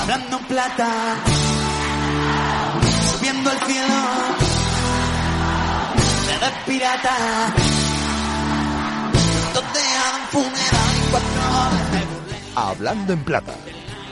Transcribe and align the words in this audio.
Hablando 0.00 0.38
en 0.38 0.44
plata, 0.44 0.88
subiendo 3.12 3.50
el 3.50 3.58
cielo, 3.60 3.94
de 6.40 6.72
pirata, 6.72 7.16
donde 9.54 9.80
hagan 9.80 10.28
funeral 10.30 10.90
y 10.96 11.10
cuatro 11.10 11.40
horas 11.50 11.90
me 11.92 12.04
burlé. 12.04 12.36
Hablando 12.54 13.12
en 13.12 13.24
plata. 13.24 13.54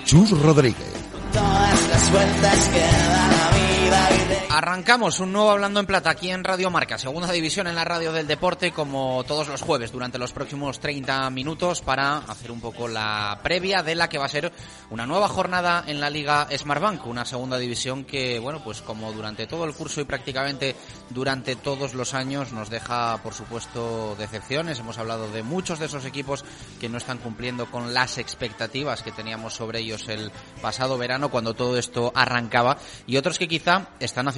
Chus 0.05 0.31
Rodríguez. 0.43 0.93
Todas 1.33 1.89
las 1.89 2.13
vueltas 2.13 2.69
que 2.69 2.81
da 2.81 3.29
la 3.29 3.49
vida 3.57 4.09
y 4.11 4.29
de 4.29 4.44
Arrancamos 4.57 5.19
un 5.19 5.33
nuevo 5.33 5.51
Hablando 5.51 5.81
en 5.81 5.87
Plata 5.87 6.11
aquí 6.11 6.31
en 6.31 6.45
Radio 6.45 6.71
Marca, 6.71 6.97
segunda 6.97 7.33
división 7.33 7.67
en 7.67 7.75
la 7.75 7.85
radio 7.85 8.13
del 8.13 8.29
deporte, 8.29 8.71
como 8.71 9.25
todos 9.27 9.49
los 9.49 9.63
jueves 9.63 9.91
durante 9.91 10.17
los 10.17 10.33
próximos 10.33 10.79
30 10.79 11.29
minutos 11.31 11.83
para 11.83 12.19
hacer 12.19 12.53
un 12.53 12.61
poco 12.61 12.87
la 12.87 13.41
previa 13.43 13.83
de 13.83 13.97
la 13.97 14.09
que 14.09 14.17
va 14.17 14.27
a 14.27 14.29
ser 14.29 14.53
una 14.91 15.07
nueva 15.07 15.29
jornada 15.29 15.83
en 15.89 15.99
la 15.99 16.09
Liga 16.09 16.47
Smartbank, 16.57 17.05
una 17.05 17.25
segunda 17.25 17.59
división 17.59 18.05
que, 18.05 18.39
bueno, 18.39 18.63
pues 18.63 18.81
como 18.81 19.13
durante 19.13 19.49
todo 19.49 19.65
el 19.65 19.75
curso 19.75 20.01
y 20.01 20.05
prácticamente 20.05 20.77
durante 21.11 21.57
todos 21.57 21.95
los 21.95 22.15
años 22.15 22.53
nos 22.53 22.71
deja, 22.71 23.21
por 23.25 23.35
supuesto, 23.35 24.15
decepciones. 24.15 24.79
Hemos 24.79 24.99
hablado 24.99 25.33
de 25.33 25.43
muchos 25.43 25.81
de 25.81 25.87
esos 25.87 26.05
equipos 26.05 26.45
que 26.81 26.89
no 26.89 26.99
están 26.99 27.19
cumpliendo 27.19 27.69
con 27.73 27.93
las 27.93 28.19
expectativas 28.19 29.03
que 29.03 29.11
teníamos 29.11 29.55
sobre 29.55 29.81
ellos 29.81 30.07
el 30.07 30.31
pasado 30.63 30.97
verano 30.97 31.29
cuando 31.29 31.55
todo 31.55 31.77
esto 31.77 32.13
arrancaba 32.15 32.79
y 33.09 33.17
otros 33.17 33.37
que 33.37 33.49
quizá 33.49 33.89
están 33.99 34.29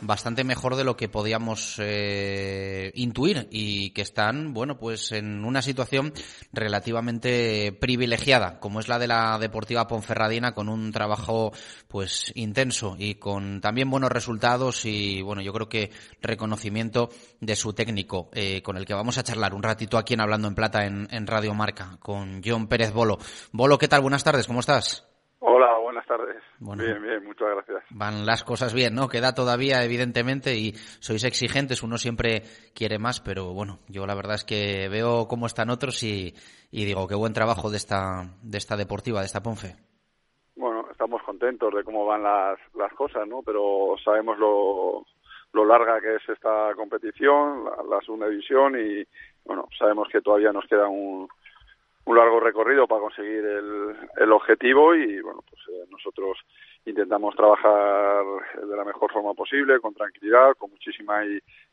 bastante 0.00 0.44
mejor 0.44 0.76
de 0.76 0.84
lo 0.84 0.96
que 0.96 1.08
podíamos 1.08 1.76
eh, 1.78 2.92
intuir 2.94 3.48
y 3.50 3.90
que 3.90 4.02
están, 4.02 4.52
bueno, 4.52 4.78
pues 4.78 5.12
en 5.12 5.44
una 5.44 5.62
situación 5.62 6.12
relativamente 6.52 7.72
privilegiada, 7.72 8.60
como 8.60 8.80
es 8.80 8.88
la 8.88 8.98
de 8.98 9.08
la 9.08 9.38
Deportiva 9.38 9.86
Ponferradina, 9.86 10.54
con 10.54 10.68
un 10.68 10.92
trabajo 10.92 11.52
pues 11.88 12.32
intenso 12.34 12.96
y 12.98 13.16
con 13.16 13.60
también 13.60 13.90
buenos 13.90 14.10
resultados 14.10 14.84
y 14.84 15.22
bueno, 15.22 15.42
yo 15.42 15.52
creo 15.52 15.68
que 15.68 15.90
reconocimiento 16.20 17.10
de 17.40 17.56
su 17.56 17.72
técnico, 17.72 18.30
eh, 18.32 18.62
con 18.62 18.76
el 18.76 18.86
que 18.86 18.94
vamos 18.94 19.18
a 19.18 19.22
charlar 19.22 19.54
un 19.54 19.62
ratito 19.62 19.98
aquí 19.98 20.14
en 20.14 20.20
Hablando 20.20 20.48
en 20.48 20.54
Plata 20.54 20.86
en, 20.86 21.08
en 21.10 21.26
Radio 21.26 21.54
Marca, 21.54 21.96
con 22.00 22.40
John 22.44 22.68
Pérez 22.68 22.92
Bolo. 22.92 23.18
Bolo, 23.52 23.78
¿qué 23.78 23.88
tal? 23.88 24.02
Buenas 24.02 24.24
tardes, 24.24 24.46
¿cómo 24.46 24.60
estás? 24.60 25.08
Hola, 25.40 25.76
buenas 25.78 26.06
tardes. 26.06 26.31
Bueno. 26.64 26.84
Bien, 26.84 27.02
bien, 27.02 27.24
muchas 27.24 27.48
gracias. 27.48 27.82
van 27.90 28.24
las 28.24 28.44
cosas 28.44 28.72
bien, 28.72 28.94
¿no? 28.94 29.08
Queda 29.08 29.34
todavía, 29.34 29.82
evidentemente, 29.82 30.54
y 30.54 30.74
sois 31.00 31.24
exigentes, 31.24 31.82
uno 31.82 31.98
siempre 31.98 32.42
quiere 32.72 32.98
más, 33.00 33.20
pero 33.20 33.52
bueno, 33.52 33.80
yo 33.88 34.06
la 34.06 34.14
verdad 34.14 34.36
es 34.36 34.44
que 34.44 34.88
veo 34.88 35.26
cómo 35.26 35.46
están 35.46 35.70
otros 35.70 36.02
y, 36.04 36.34
y 36.70 36.84
digo, 36.84 37.08
qué 37.08 37.16
buen 37.16 37.32
trabajo 37.32 37.68
de 37.68 37.78
esta, 37.78 38.30
de 38.42 38.58
esta 38.58 38.76
deportiva, 38.76 39.20
de 39.20 39.26
esta 39.26 39.42
Ponfe. 39.42 39.74
Bueno, 40.54 40.86
estamos 40.88 41.20
contentos 41.22 41.74
de 41.74 41.82
cómo 41.82 42.06
van 42.06 42.22
las, 42.22 42.58
las 42.74 42.92
cosas, 42.92 43.26
¿no? 43.26 43.42
Pero 43.42 43.96
sabemos 44.04 44.38
lo, 44.38 45.04
lo 45.52 45.64
larga 45.64 46.00
que 46.00 46.14
es 46.14 46.28
esta 46.28 46.74
competición, 46.76 47.64
la, 47.64 47.96
la 47.96 48.00
segunda 48.02 48.28
división, 48.28 48.78
y 48.78 49.04
bueno, 49.44 49.66
sabemos 49.76 50.06
que 50.12 50.20
todavía 50.20 50.52
nos 50.52 50.66
queda 50.66 50.86
un, 50.86 51.26
un 52.04 52.16
largo 52.16 52.40
recorrido 52.40 52.86
para 52.86 53.00
conseguir 53.00 53.44
el, 53.44 53.96
el 54.16 54.32
objetivo 54.32 54.94
y 54.94 55.20
bueno, 55.20 55.42
pues 55.48 55.60
eh, 55.68 55.86
nosotros 55.90 56.38
intentamos 56.84 57.36
trabajar 57.36 58.24
de 58.60 58.76
la 58.76 58.84
mejor 58.84 59.12
forma 59.12 59.34
posible, 59.34 59.78
con 59.80 59.94
tranquilidad, 59.94 60.54
con 60.58 60.70
muchísima 60.70 61.22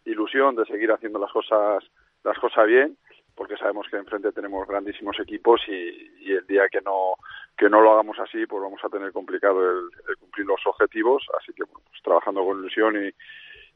ilusión 0.05 0.55
de 0.55 0.65
seguir 0.65 0.91
haciendo 0.91 1.19
las 1.19 1.31
cosas 1.31 1.83
las 2.23 2.37
cosas 2.37 2.67
bien, 2.67 2.97
porque 3.33 3.57
sabemos 3.57 3.87
que 3.89 3.97
enfrente 3.97 4.31
tenemos 4.33 4.67
grandísimos 4.67 5.17
equipos 5.19 5.61
y, 5.67 6.11
y 6.19 6.31
el 6.33 6.45
día 6.45 6.67
que 6.69 6.81
no 6.81 7.15
que 7.57 7.69
no 7.69 7.81
lo 7.81 7.93
hagamos 7.93 8.19
así, 8.19 8.45
pues 8.45 8.61
vamos 8.61 8.83
a 8.83 8.89
tener 8.89 9.11
complicado 9.11 9.61
el, 9.61 9.89
el 10.09 10.17
cumplir 10.17 10.45
los 10.45 10.61
objetivos, 10.65 11.25
así 11.39 11.53
que 11.53 11.63
bueno, 11.63 11.81
pues 11.89 12.01
trabajando 12.03 12.45
con 12.45 12.59
ilusión 12.59 13.03
y 13.03 13.11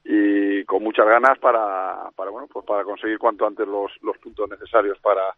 y 0.06 0.66
con 0.66 0.84
muchas 0.84 1.06
ganas 1.08 1.40
para, 1.40 2.12
para 2.16 2.30
bueno 2.30 2.48
pues 2.52 2.66
para 2.66 2.84
conseguir 2.84 3.18
cuanto 3.18 3.48
antes 3.48 3.66
los, 3.68 3.92
los 4.02 4.18
puntos 4.18 4.50
necesarios 4.50 5.00
para, 5.00 5.34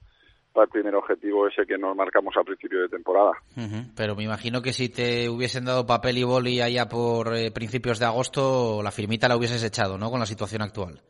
para 0.55 0.65
el 0.65 0.71
primer 0.71 0.95
objetivo 0.95 1.47
ese 1.47 1.65
que 1.65 1.77
nos 1.77 1.95
marcamos 1.97 2.33
a 2.37 2.43
principio 2.43 2.81
de 2.81 2.87
temporada. 2.87 3.31
Ujú, 3.57 3.91
Pero 3.95 4.15
me 4.15 4.23
imagino 4.23 4.61
que 4.61 4.71
si 4.71 4.87
te 4.87 5.29
hubiesen 5.29 5.65
dado 5.65 5.85
papel 5.85 6.17
y 6.17 6.23
boli 6.23 6.61
allá 6.61 6.87
por 6.87 7.35
eh, 7.35 7.51
principios 7.51 7.99
de 7.99 8.05
agosto, 8.05 8.81
la 8.81 8.91
firmita 8.91 9.27
la 9.27 9.35
hubieses 9.35 9.61
echado, 9.65 9.97
¿no? 9.97 10.09
Con 10.09 10.21
la 10.21 10.25
situación 10.25 10.61
actual. 10.61 11.01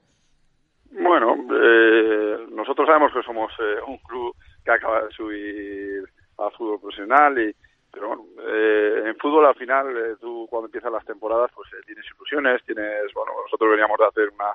Bueno, 0.90 1.36
eh, 1.54 2.48
nosotros 2.50 2.88
sabemos 2.88 3.14
que 3.14 3.22
somos 3.22 3.52
eh, 3.60 3.78
un 3.88 4.00
club 4.00 4.36
que 4.66 4.72
acaba 4.72 5.04
de 5.04 5.12
subir 5.12 6.04
al 6.40 6.52
fútbol 6.54 6.82
profesional 6.82 7.38
y 7.40 7.56
pero 7.92 8.10
bueno, 8.10 8.26
eh, 8.50 9.04
en 9.06 9.16
fútbol 9.18 9.46
al 9.46 9.56
final 9.56 9.86
tú 10.20 10.48
cuando 10.50 10.66
empiezan 10.66 10.92
las 10.92 11.06
temporadas 11.06 11.50
pues 11.56 11.70
tienes 11.86 12.04
ilusiones, 12.14 12.62
tienes 12.66 13.14
bueno 13.14 13.32
nosotros 13.44 13.70
veníamos 13.72 13.98
de 13.98 14.06
hacer 14.06 14.30
una 14.34 14.52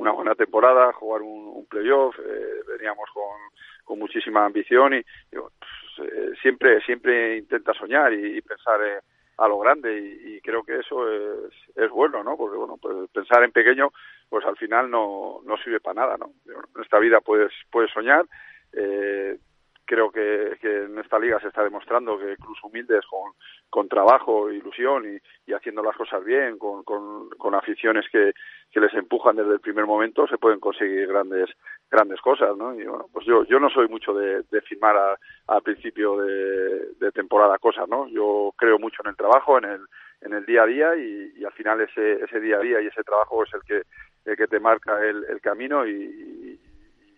una 0.00 0.12
buena 0.12 0.34
temporada, 0.34 0.92
jugar 0.94 1.22
un, 1.22 1.48
un 1.48 1.66
playoff, 1.66 2.16
eh, 2.18 2.62
veníamos 2.66 3.08
con, 3.12 3.36
con 3.90 3.98
muchísima 3.98 4.44
ambición 4.44 4.94
y, 4.94 5.02
pues, 5.32 6.08
eh, 6.08 6.30
siempre 6.40 6.80
siempre 6.82 7.38
intenta 7.38 7.74
soñar 7.74 8.12
y, 8.12 8.38
y 8.38 8.40
pensar 8.40 8.80
eh, 8.86 9.00
a 9.36 9.48
lo 9.48 9.58
grande 9.58 9.98
y, 9.98 10.36
y 10.36 10.40
creo 10.40 10.62
que 10.62 10.78
eso 10.78 11.10
es, 11.10 11.52
es 11.74 11.90
bueno, 11.90 12.22
¿no? 12.22 12.36
Porque 12.36 12.56
bueno, 12.56 12.76
pues 12.80 13.10
pensar 13.10 13.42
en 13.42 13.50
pequeño 13.50 13.90
pues 14.28 14.46
al 14.46 14.56
final 14.56 14.88
no, 14.88 15.40
no 15.44 15.56
sirve 15.56 15.80
para 15.80 16.02
nada, 16.02 16.16
¿no? 16.16 16.30
En 16.46 16.82
esta 16.82 17.00
vida 17.00 17.20
puedes 17.20 17.50
puedes 17.72 17.90
soñar 17.90 18.26
eh, 18.74 19.36
creo 19.90 20.12
que, 20.12 20.56
en 20.62 20.96
esta 21.00 21.18
liga 21.18 21.40
se 21.40 21.48
está 21.48 21.64
demostrando 21.64 22.16
que 22.16 22.36
clubes 22.36 22.62
humildes 22.62 23.04
con, 23.06 23.32
con 23.68 23.88
trabajo, 23.88 24.48
ilusión 24.48 25.04
y, 25.04 25.18
y 25.50 25.52
haciendo 25.52 25.82
las 25.82 25.96
cosas 25.96 26.24
bien, 26.24 26.58
con, 26.58 26.84
con, 26.84 27.54
aficiones 27.56 28.06
que, 28.12 28.32
que 28.70 28.78
les 28.78 28.94
empujan 28.94 29.34
desde 29.34 29.54
el 29.54 29.58
primer 29.60 29.86
momento, 29.86 30.28
se 30.28 30.38
pueden 30.38 30.60
conseguir 30.60 31.08
grandes 31.08 31.50
grandes 31.90 32.20
cosas, 32.20 32.56
¿no? 32.56 32.72
Y 32.72 32.84
bueno, 32.84 33.06
pues 33.12 33.26
yo 33.26 33.42
yo 33.46 33.58
no 33.58 33.68
soy 33.68 33.88
mucho 33.88 34.14
de, 34.14 34.44
de 34.48 34.60
firmar 34.60 34.96
a- 34.96 35.60
principio 35.60 36.16
de, 36.18 37.10
temporada 37.12 37.58
cosas, 37.58 37.88
¿no? 37.88 38.06
Yo 38.08 38.54
creo 38.56 38.78
mucho 38.78 39.02
en 39.02 39.10
el 39.10 39.16
trabajo, 39.16 39.58
en 39.58 39.64
el 39.64 39.80
en 40.20 40.34
el 40.34 40.46
día 40.46 40.62
a 40.62 40.66
día 40.66 40.96
y, 40.96 41.44
al 41.44 41.52
final 41.52 41.80
ese 41.80 42.22
ese 42.24 42.38
día 42.38 42.58
a 42.58 42.60
día 42.60 42.80
y 42.80 42.86
ese 42.86 43.02
trabajo 43.02 43.42
es 43.42 43.52
el 43.54 43.62
que 43.64 43.82
el 44.24 44.36
que 44.36 44.46
te 44.46 44.60
marca 44.60 45.04
el, 45.04 45.24
el 45.24 45.40
camino 45.40 45.84
y, 45.84 45.92
y 45.92 46.60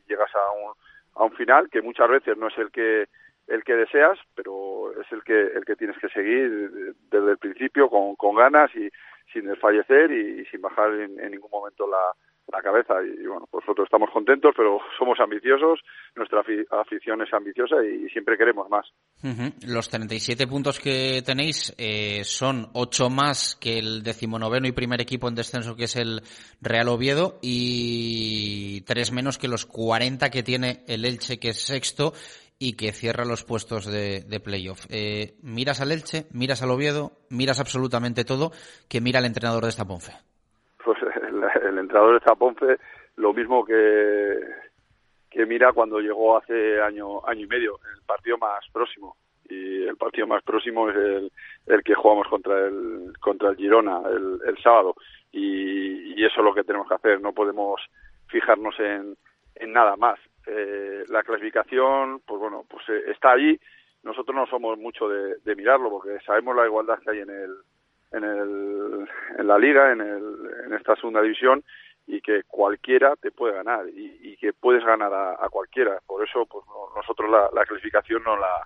llegas 0.08 0.34
a 0.34 0.50
un 0.52 0.72
a 1.14 1.24
un 1.24 1.32
final 1.32 1.68
que 1.70 1.82
muchas 1.82 2.08
veces 2.08 2.36
no 2.36 2.48
es 2.48 2.58
el 2.58 2.70
que 2.70 3.08
el 3.48 3.64
que 3.64 3.74
deseas, 3.74 4.18
pero 4.34 4.92
es 5.00 5.10
el 5.12 5.22
que 5.24 5.40
el 5.40 5.64
que 5.64 5.76
tienes 5.76 5.98
que 5.98 6.08
seguir 6.08 6.94
desde 7.10 7.30
el 7.30 7.38
principio 7.38 7.88
con, 7.88 8.14
con 8.16 8.36
ganas 8.36 8.74
y 8.76 8.88
sin 9.32 9.46
desfallecer 9.46 10.10
y, 10.12 10.44
sin 10.46 10.60
bajar 10.60 10.92
en 10.94 11.30
ningún 11.30 11.50
momento 11.50 11.86
la, 11.88 12.14
la 12.50 12.60
cabeza 12.60 12.94
y, 13.02 13.26
bueno, 13.26 13.46
nosotros 13.52 13.84
estamos 13.86 14.10
contentos, 14.12 14.52
pero 14.56 14.78
somos 14.98 15.18
ambiciosos, 15.20 15.80
nuestra 16.16 16.42
afi- 16.42 16.66
afición 16.70 17.22
es 17.22 17.32
ambiciosa 17.32 17.76
y, 17.84 18.08
siempre 18.10 18.36
queremos 18.36 18.68
más. 18.68 18.86
Ujú. 19.22 19.52
Los 19.66 19.88
37 19.88 20.46
puntos 20.46 20.78
que 20.80 21.22
tenéis 21.24 21.74
eh, 21.78 22.24
son 22.24 22.68
8 22.74 23.08
más 23.10 23.56
que 23.56 23.78
el 23.78 24.02
decimonoveno 24.02 24.66
y 24.66 24.72
primer 24.72 25.00
equipo 25.00 25.28
en 25.28 25.34
descenso 25.34 25.76
que 25.76 25.84
es 25.84 25.96
el 25.96 26.22
Real 26.60 26.88
Oviedo 26.88 27.38
y 27.42 28.80
3 28.82 29.12
menos 29.12 29.38
que 29.38 29.48
los 29.48 29.66
40 29.66 30.30
que 30.30 30.42
tiene 30.42 30.84
el 30.88 31.04
Elche 31.04 31.38
que 31.38 31.50
es 31.50 31.60
sexto 31.62 32.12
y 32.58 32.74
que 32.74 32.92
cierra 32.92 33.24
los 33.24 33.44
puestos 33.44 33.86
de, 33.86 34.20
de 34.20 34.40
playoff. 34.40 34.86
Eh, 34.88 35.34
miras 35.42 35.80
al 35.80 35.90
Elche, 35.92 36.26
miras 36.32 36.62
al 36.62 36.70
Oviedo, 36.70 37.12
miras 37.28 37.60
absolutamente 37.60 38.24
todo 38.24 38.52
que 38.88 39.00
mira 39.00 39.18
el 39.20 39.26
entrenador 39.26 39.64
de 39.64 39.70
esta 39.70 39.84
Ponfe. 39.84 40.12
Entrenador 41.92 42.20
de 42.20 42.24
Zaponce, 42.24 42.78
lo 43.16 43.34
mismo 43.34 43.66
que, 43.66 44.40
mira 45.46 45.74
cuando 45.74 46.00
llegó 46.00 46.38
hace 46.38 46.80
año, 46.80 47.20
año 47.26 47.44
y 47.44 47.46
medio, 47.46 47.80
el 47.94 48.00
partido 48.06 48.38
más 48.38 48.64
próximo. 48.72 49.16
Y 49.46 49.82
el 49.82 49.98
partido 49.98 50.26
más 50.26 50.42
próximo 50.42 50.88
es 50.88 50.96
el, 51.66 51.82
que 51.84 51.94
jugamos 51.94 52.26
contra 52.28 52.64
el, 52.64 53.12
contra 53.20 53.50
el 53.50 53.56
Girona 53.56 54.00
el, 54.08 54.56
sábado. 54.62 54.94
Y, 55.32 56.14
y 56.18 56.24
eso 56.24 56.40
es 56.40 56.44
lo 56.44 56.54
que 56.54 56.64
tenemos 56.64 56.88
que 56.88 56.94
hacer, 56.94 57.20
no 57.20 57.34
podemos 57.34 57.78
fijarnos 58.28 58.74
en, 58.80 59.14
en 59.56 59.72
nada 59.74 59.94
más. 59.96 60.18
Eh, 60.46 61.04
la 61.08 61.22
clasificación, 61.22 62.20
pues 62.20 62.40
bueno, 62.40 62.64
pues 62.70 62.88
eh, 62.88 63.10
está 63.10 63.32
allí. 63.32 63.60
Nosotros 64.02 64.34
no 64.34 64.46
somos 64.46 64.78
mucho 64.78 65.10
de, 65.10 65.36
de 65.44 65.56
mirarlo 65.56 65.90
porque 65.90 66.24
sabemos 66.24 66.56
la 66.56 66.64
igualdad 66.64 67.00
que 67.00 67.10
hay 67.10 67.18
en 67.18 67.28
el, 67.28 67.54
en, 68.12 68.24
el, 68.24 69.08
en 69.38 69.46
la 69.46 69.58
liga, 69.58 69.92
en, 69.92 70.00
el, 70.00 70.36
en 70.66 70.72
esta 70.74 70.96
segunda 70.96 71.22
división 71.22 71.62
y 72.06 72.20
que 72.20 72.42
cualquiera 72.44 73.14
te 73.16 73.30
puede 73.30 73.54
ganar 73.54 73.88
y, 73.88 74.18
y 74.22 74.36
que 74.36 74.52
puedes 74.52 74.84
ganar 74.84 75.12
a, 75.12 75.32
a, 75.32 75.48
cualquiera. 75.48 76.00
Por 76.06 76.26
eso, 76.26 76.46
pues 76.46 76.64
no, 76.66 76.94
nosotros 76.96 77.30
la, 77.30 77.48
la, 77.52 77.64
clasificación 77.64 78.22
no 78.24 78.36
la 78.36 78.62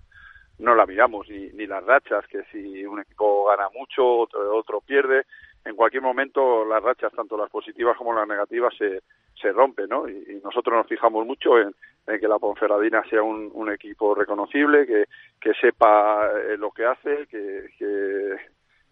no 0.58 0.74
la 0.74 0.86
miramos 0.86 1.28
ni, 1.28 1.48
ni 1.50 1.66
las 1.66 1.84
rachas, 1.84 2.26
que 2.28 2.42
si 2.44 2.84
un 2.86 3.00
equipo 3.00 3.44
gana 3.46 3.68
mucho, 3.74 4.06
otro, 4.06 4.56
otro 4.56 4.80
pierde. 4.80 5.24
en 5.66 5.76
cualquier 5.76 6.02
momento 6.02 6.64
las 6.64 6.82
rachas, 6.82 7.12
tanto 7.12 7.36
las 7.36 7.50
positivas 7.50 7.96
como 7.98 8.14
las 8.14 8.26
negativas, 8.26 8.74
se, 8.78 9.02
se 9.40 9.52
rompen, 9.52 9.88
¿no? 9.88 10.08
Y, 10.08 10.40
nosotros 10.42 10.76
nos 10.76 10.86
fijamos 10.86 11.26
mucho 11.26 11.58
en, 11.58 11.74
que 12.06 12.28
la 12.28 12.38
Ponferradina 12.38 13.02
sea 13.10 13.22
un, 13.22 13.50
un 13.52 13.70
equipo 13.70 14.14
reconocible, 14.14 14.86
que, 14.86 15.04
que 15.40 15.52
sepa 15.60 16.30
eh, 16.38 16.56
lo 16.56 16.70
que 16.70 16.86
hace, 16.86 17.26
que, 17.26 17.68
que, 17.78 18.36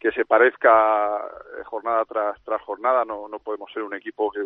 que 0.04 0.12
se 0.12 0.26
parezca 0.26 1.16
eh, 1.16 1.64
jornada 1.64 2.04
tras, 2.04 2.38
tras 2.44 2.60
jornada. 2.60 3.06
No, 3.06 3.26
no 3.26 3.38
podemos 3.38 3.72
ser 3.72 3.82
un 3.84 3.94
equipo 3.94 4.30
que, 4.30 4.42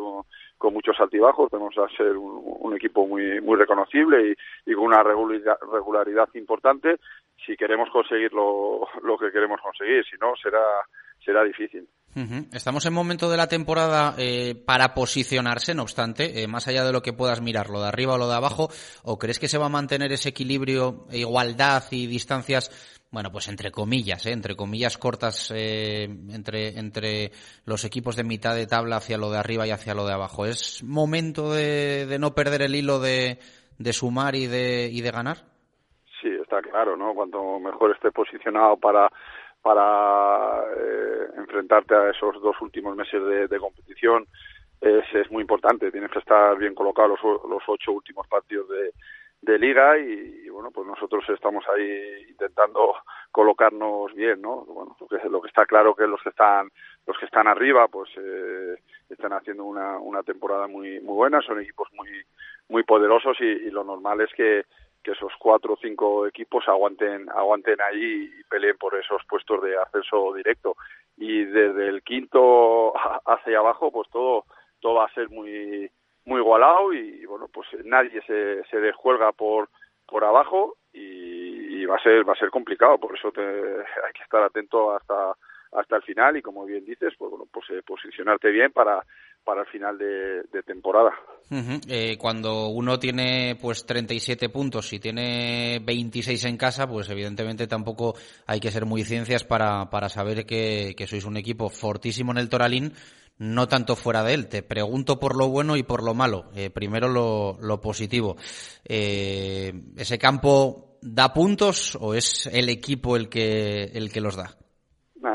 con 0.56 0.72
muchos 0.72 0.94
altibajos, 1.00 1.50
tenemos 1.50 1.74
que 1.74 1.96
ser 1.96 2.16
un, 2.16 2.76
equipo 2.76 3.04
muy, 3.04 3.40
muy 3.40 3.56
reconocible 3.56 4.36
y, 4.64 4.72
con 4.72 4.84
una 4.84 5.02
regularidad, 5.02 5.58
regularidad 5.72 6.28
importante 6.34 7.00
si 7.44 7.56
queremos 7.56 7.90
conseguir 7.90 8.32
lo, 8.32 8.86
lo 9.02 9.18
que 9.18 9.32
queremos 9.32 9.60
conseguir. 9.60 10.04
Si 10.04 10.16
no, 10.20 10.36
será 10.40 10.62
será 11.24 11.42
difícil. 11.42 11.88
Estamos 12.52 12.84
en 12.86 12.94
momento 12.94 13.30
de 13.30 13.36
la 13.36 13.48
temporada 13.48 14.14
eh, 14.18 14.54
para 14.54 14.94
posicionarse, 14.94 15.74
no 15.74 15.82
obstante, 15.82 16.42
eh, 16.42 16.48
más 16.48 16.66
allá 16.66 16.84
de 16.84 16.92
lo 16.92 17.02
que 17.02 17.12
puedas 17.12 17.40
mirar, 17.40 17.70
lo 17.70 17.80
de 17.80 17.88
arriba 17.88 18.14
o 18.14 18.18
lo 18.18 18.28
de 18.28 18.34
abajo, 18.34 18.70
¿o 19.04 19.18
crees 19.18 19.38
que 19.38 19.46
se 19.46 19.58
va 19.58 19.66
a 19.66 19.70
mantener 19.70 20.10
ese 20.10 20.30
equilibrio, 20.30 21.06
e 21.10 21.18
igualdad 21.18 21.84
y 21.92 22.06
distancias, 22.06 22.97
bueno, 23.10 23.30
pues 23.32 23.48
entre 23.48 23.70
comillas, 23.70 24.26
eh, 24.26 24.32
entre 24.32 24.56
comillas 24.56 24.98
cortas, 24.98 25.50
entre, 25.50 26.78
entre 26.78 27.30
los 27.64 27.84
equipos 27.84 28.16
de 28.16 28.24
mitad 28.24 28.54
de 28.54 28.66
tabla 28.66 28.96
hacia 28.96 29.18
lo 29.18 29.30
de 29.30 29.38
arriba 29.38 29.66
y 29.66 29.70
hacia 29.70 29.94
lo 29.94 30.06
de 30.06 30.12
abajo? 30.12 30.46
¿Es 30.46 30.82
momento 30.84 31.52
de, 31.52 32.06
de 32.06 32.18
no 32.18 32.34
perder 32.34 32.62
el 32.62 32.74
hilo 32.74 33.00
de, 33.00 33.38
de 33.78 33.92
sumar 33.92 34.34
y 34.34 34.46
de, 34.46 34.90
y 34.92 35.00
de 35.00 35.10
ganar? 35.10 35.38
Sí, 36.20 36.28
está 36.28 36.60
claro, 36.60 36.96
¿no? 36.96 37.14
Cuanto 37.14 37.58
mejor 37.60 37.92
esté 37.92 38.10
posicionado 38.10 38.76
para 38.76 39.08
para 39.62 40.62
eh, 40.76 41.26
enfrentarte 41.36 41.94
a 41.94 42.10
esos 42.10 42.40
dos 42.40 42.56
últimos 42.60 42.96
meses 42.96 43.20
de, 43.50 43.58
competición 43.58 44.26
es, 44.80 45.04
es, 45.12 45.30
muy 45.30 45.42
importante. 45.42 45.90
Tienes 45.90 46.10
que 46.10 46.20
estar 46.20 46.56
bien 46.56 46.74
colocado 46.74 47.08
los, 47.08 47.20
los 47.22 47.62
ocho 47.66 47.92
últimos 47.92 48.26
partidos 48.28 48.68
de, 48.68 48.92
de 49.40 49.58
liga 49.58 49.98
y, 49.98 50.48
bueno, 50.48 50.70
pues 50.70 50.86
nosotros 50.86 51.24
estamos 51.28 51.64
ahí 51.68 52.26
intentando 52.28 52.94
colocarnos 53.30 54.12
bien, 54.14 54.42
¿no? 54.42 54.64
Bueno, 54.64 54.96
lo 54.98 55.06
que, 55.06 55.28
lo 55.28 55.40
que 55.40 55.48
está 55.48 55.64
claro 55.66 55.94
que 55.94 56.06
los 56.06 56.22
que 56.22 56.30
están 56.30 56.70
los 57.06 57.16
que 57.18 57.26
están 57.26 57.46
arriba, 57.46 57.88
pues 57.88 58.10
eh, 58.16 58.76
están 59.08 59.32
haciendo 59.32 59.64
una, 59.64 59.98
una 59.98 60.22
temporada 60.22 60.66
muy 60.66 61.00
muy 61.00 61.14
buena, 61.14 61.40
son 61.42 61.60
equipos 61.60 61.88
muy 61.92 62.08
muy 62.68 62.82
poderosos 62.82 63.36
y, 63.40 63.44
y 63.44 63.70
lo 63.70 63.84
normal 63.84 64.20
es 64.20 64.32
que 64.34 64.64
que 65.02 65.12
esos 65.12 65.32
cuatro 65.38 65.74
o 65.74 65.78
cinco 65.80 66.26
equipos 66.26 66.66
aguanten 66.68 67.28
aguanten 67.30 67.80
ahí 67.80 68.30
y 68.38 68.44
peleen 68.44 68.76
por 68.76 68.94
esos 68.96 69.22
puestos 69.28 69.62
de 69.62 69.76
ascenso 69.78 70.34
directo 70.34 70.76
y 71.16 71.44
desde 71.44 71.88
el 71.88 72.02
quinto 72.02 72.92
hacia 73.26 73.58
abajo 73.58 73.92
pues 73.92 74.08
todo 74.10 74.44
todo 74.80 74.94
va 74.94 75.06
a 75.06 75.14
ser 75.14 75.28
muy 75.30 75.90
muy 76.28 76.40
igualado 76.40 76.92
y, 76.92 77.24
bueno 77.26 77.48
pues 77.52 77.66
nadie 77.84 78.20
se, 78.26 78.62
se 78.70 78.78
desjuelga 78.78 79.32
por 79.32 79.68
por 80.06 80.24
abajo 80.24 80.76
y, 80.92 81.84
va 81.86 81.96
a 81.96 82.02
ser 82.02 82.28
va 82.28 82.34
a 82.34 82.38
ser 82.38 82.50
complicado 82.50 82.98
por 82.98 83.16
eso 83.16 83.32
te, 83.32 83.40
hay 84.06 84.12
que 84.12 84.22
estar 84.22 84.42
atento 84.42 84.94
hasta 84.94 85.32
hasta 85.72 85.96
el 85.96 86.02
final 86.02 86.36
y 86.36 86.42
como 86.42 86.66
bien 86.66 86.84
dices 86.84 87.14
pues 87.18 87.30
bueno 87.30 87.46
pues 87.50 87.64
eh, 87.70 87.82
posicionarte 87.82 88.50
bien 88.50 88.72
para 88.72 89.02
para 89.44 89.62
el 89.62 89.66
final 89.68 89.96
de, 89.96 90.62
temporada. 90.62 91.12
eh, 91.88 92.18
cuando 92.18 92.68
uno 92.68 92.98
tiene 92.98 93.56
pues 93.58 93.86
37 93.86 94.50
puntos 94.50 94.92
y 94.92 94.98
tiene 94.98 95.80
26 95.82 96.44
en 96.44 96.58
casa, 96.58 96.86
pues 96.86 97.08
evidentemente 97.08 97.66
tampoco 97.66 98.14
hay 98.46 98.60
que 98.60 98.70
ser 98.70 98.84
muy 98.84 99.04
ciencias 99.04 99.44
para, 99.44 99.88
para 99.88 100.10
saber 100.10 100.44
que, 100.44 100.92
que 100.94 101.06
sois 101.06 101.24
un 101.24 101.38
equipo 101.38 101.70
fortísimo 101.70 102.32
en 102.32 102.38
el 102.38 102.50
Toralín, 102.50 102.92
no 103.38 103.66
tanto 103.68 103.96
fuera 103.96 104.22
de 104.22 104.34
él. 104.34 104.48
Te 104.48 104.62
pregunto 104.62 105.18
por 105.18 105.36
lo 105.36 105.48
bueno 105.48 105.76
y 105.76 105.82
por 105.82 106.04
lo 106.04 106.14
malo. 106.14 106.44
Eh, 106.54 106.70
primero 106.70 107.08
lo, 107.08 107.56
lo 107.60 107.80
positivo. 107.80 108.36
Eh, 108.84 109.72
¿Ese 109.96 110.18
campo 110.18 110.98
da 111.00 111.32
puntos 111.32 111.96
o 112.00 112.14
es 112.14 112.46
el 112.52 112.68
equipo 112.68 113.16
el 113.16 113.28
que, 113.28 113.84
el 113.94 114.10
que 114.12 114.20
los 114.20 114.36
da? 114.36 114.54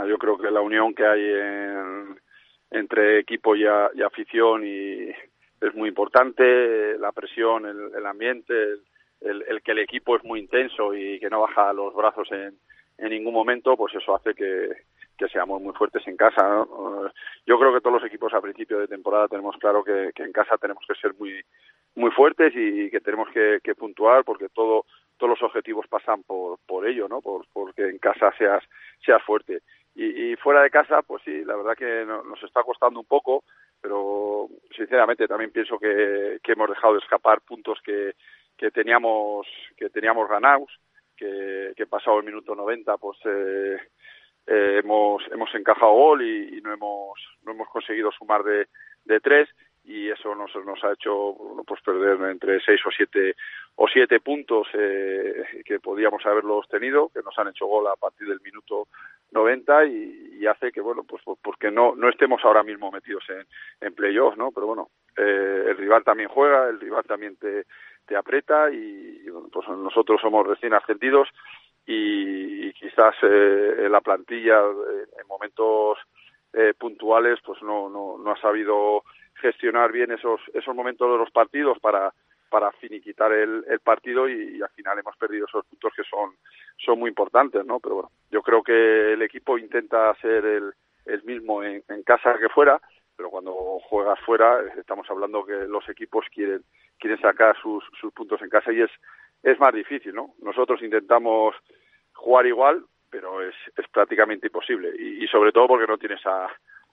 yo 0.07 0.17
creo 0.17 0.37
que 0.37 0.51
la 0.51 0.59
unión 0.59 0.93
que 0.93 1.05
hay 1.05 1.21
en, 1.21 2.19
entre 2.71 3.19
equipo 3.19 3.55
y, 3.55 3.65
afición 3.65 4.65
y 4.65 5.09
es 5.61 5.73
muy 5.75 5.89
importante 5.89 6.97
la 6.97 7.11
presión, 7.11 7.65
el, 7.65 8.05
ambiente, 8.05 8.53
el, 9.21 9.43
el, 9.47 9.61
que 9.61 9.71
el 9.71 9.79
equipo 9.79 10.17
es 10.17 10.23
muy 10.23 10.41
intenso 10.41 10.93
y 10.93 11.19
que 11.19 11.29
no 11.29 11.41
baja 11.41 11.71
los 11.73 11.93
brazos 11.93 12.29
en, 12.31 12.57
en 12.97 13.09
ningún 13.09 13.33
momento, 13.33 13.75
pues 13.77 13.93
eso 13.95 14.15
hace 14.15 14.33
que, 14.33 14.69
que 15.17 15.27
seamos 15.27 15.61
muy 15.61 15.73
fuertes 15.73 16.05
en 16.07 16.17
casa. 16.17 16.65
Yo 17.45 17.59
creo 17.59 17.73
que 17.73 17.81
todos 17.81 18.01
los 18.01 18.05
equipos 18.05 18.33
a 18.33 18.41
principio 18.41 18.79
de 18.79 18.87
temporada 18.87 19.27
tenemos 19.27 19.55
claro 19.57 19.83
que, 19.83 20.11
que 20.15 20.23
en 20.23 20.31
casa 20.31 20.57
tenemos 20.57 20.83
que 20.87 20.95
ser 20.95 21.13
muy 21.15 21.41
muy 21.95 22.09
fuertes 22.11 22.51
y 22.55 22.89
que 22.89 23.01
tenemos 23.01 23.29
que, 23.29 23.59
que 23.63 23.75
puntuar 23.75 24.23
porque 24.23 24.49
todo 24.49 24.85
todos 25.17 25.29
los 25.29 25.43
objetivos 25.43 25.87
pasan 25.87 26.23
por 26.23 26.57
por 26.65 26.87
ello, 26.87 27.07
¿no? 27.07 27.21
Por 27.21 27.45
porque 27.53 27.89
en 27.89 27.99
casa 27.99 28.33
seas 28.37 28.63
seas 29.05 29.21
fuerte 29.23 29.61
y, 29.95 30.35
fuera 30.37 30.61
de 30.63 30.71
casa, 30.71 31.01
pues 31.03 31.21
sí, 31.23 31.43
la 31.45 31.55
verdad 31.55 31.75
que 31.77 32.05
nos 32.05 32.41
está 32.43 32.63
costando 32.63 32.99
un 32.99 33.05
poco, 33.05 33.43
pero 33.79 34.47
sinceramente 34.75 35.27
también 35.27 35.51
pienso 35.51 35.77
que, 35.77 36.39
que 36.43 36.53
hemos 36.53 36.69
dejado 36.69 36.93
de 36.93 36.99
escapar 36.99 37.41
puntos 37.41 37.79
que, 37.83 38.15
que 38.57 38.71
teníamos 38.71 39.45
que 39.77 39.89
teníamos 39.89 40.27
ganados, 40.27 40.71
que, 41.15 41.73
que 41.75 41.85
pasado 41.85 42.19
el 42.19 42.25
minuto 42.25 42.55
90, 42.55 42.97
pues 42.97 43.19
eh, 43.25 43.77
eh, 44.47 44.81
hemos 44.83 45.23
hemos 45.31 45.53
encajado 45.55 45.91
gol 45.91 46.21
y, 46.21 46.61
no 46.61 46.73
hemos 46.73 47.19
no 47.43 47.51
hemos 47.51 47.69
conseguido 47.69 48.11
sumar 48.11 48.43
de, 48.43 48.67
de 49.05 49.19
tres 49.19 49.49
y 49.85 50.09
eso 50.09 50.33
nos, 50.35 50.55
nos 50.65 50.81
ha 50.83 50.93
hecho 50.93 51.35
pues 51.67 51.81
perder 51.81 52.29
entre 52.29 52.61
seis 52.61 52.79
o 52.85 52.89
siete 52.95 53.35
o 53.75 53.87
siete 53.87 54.19
puntos 54.21 54.67
eh, 54.73 55.43
que 55.65 55.79
podíamos 55.79 56.25
haberlos 56.25 56.67
tenido 56.69 57.09
que 57.09 57.21
nos 57.21 57.37
han 57.37 57.49
hecho 57.49 57.65
gol 57.67 57.87
a 57.87 57.95
partir 57.95 58.27
del 58.27 58.39
minuto 58.41 58.87
90 59.31 59.85
y, 59.85 60.37
y 60.39 60.47
hace 60.47 60.71
que 60.71 60.81
bueno 60.81 61.03
pues 61.03 61.21
porque 61.41 61.71
no 61.71 61.95
no 61.95 62.09
estemos 62.09 62.43
ahora 62.43 62.63
mismo 62.63 62.91
metidos 62.91 63.23
en, 63.29 63.45
en 63.81 63.93
playoffs 63.93 64.37
no 64.37 64.51
pero 64.51 64.67
bueno 64.67 64.89
eh, 65.17 65.65
el 65.67 65.77
rival 65.77 66.03
también 66.03 66.29
juega 66.29 66.69
el 66.69 66.79
rival 66.79 67.03
también 67.03 67.35
te 67.37 67.65
te 68.05 68.15
aprieta 68.15 68.69
y, 68.71 69.29
bueno, 69.29 69.47
pues 69.51 69.67
nosotros 69.69 70.19
somos 70.21 70.45
recién 70.45 70.73
ascendidos 70.73 71.29
y, 71.85 72.71
quizás 72.73 73.15
eh, 73.23 73.87
la 73.89 74.01
plantilla 74.01 74.59
eh, 74.59 75.05
en 75.19 75.27
momentos 75.27 75.97
eh, 76.53 76.73
puntuales 76.77 77.39
pues 77.45 77.61
no, 77.61 77.89
no 77.89 78.17
no 78.17 78.31
ha 78.31 78.41
sabido 78.41 79.03
gestionar 79.35 79.91
bien 79.91 80.11
esos 80.11 80.39
esos 80.53 80.75
momentos 80.75 81.11
de 81.11 81.17
los 81.17 81.31
partidos 81.31 81.79
para 81.79 82.13
para 82.49 82.71
finiquitar 82.73 83.31
el, 83.31 83.65
el 83.67 83.79
partido 83.79 84.29
y, 84.29 84.61
al 84.61 84.69
final 84.69 84.99
hemos 84.99 85.17
perdido 85.17 85.45
esos 85.47 85.65
puntos 85.65 85.91
que 85.95 86.03
son 86.03 86.35
son 86.77 86.99
muy 86.99 87.09
importantes 87.09 87.65
no 87.65 87.79
pero 87.79 87.95
bueno 87.95 88.11
yo 88.31 88.41
creo 88.41 88.63
que 88.63 89.13
el 89.13 89.21
equipo 89.21 89.57
intenta 89.57 90.13
ser 90.15 90.45
el, 90.45 90.73
el 91.05 91.23
mismo 91.23 91.63
en, 91.63 91.83
en 91.89 92.03
casa 92.03 92.37
que 92.39 92.49
fuera 92.49 92.79
pero 93.15 93.29
cuando 93.29 93.53
juegas 93.89 94.19
fuera 94.21 94.61
estamos 94.77 95.09
hablando 95.09 95.45
que 95.45 95.67
los 95.67 95.87
equipos 95.89 96.25
quieren 96.33 96.63
quieren 96.99 97.19
sacar 97.19 97.55
sus, 97.61 97.83
sus 97.99 98.13
puntos 98.13 98.41
en 98.41 98.49
casa 98.49 98.71
y 98.71 98.81
es 98.81 98.91
es 99.43 99.59
más 99.59 99.73
difícil 99.73 100.15
no 100.15 100.33
nosotros 100.41 100.81
intentamos 100.81 101.55
jugar 102.13 102.47
igual 102.47 102.83
pero 103.09 103.43
es, 103.47 103.53
es 103.77 103.87
prácticamente 103.89 104.47
imposible. 104.47 104.89
Y, 104.97 105.23
y 105.23 105.27
sobre 105.27 105.51
todo 105.51 105.67
porque 105.67 105.85
no 105.85 105.99
tienes 105.99 106.25
a 106.25 106.49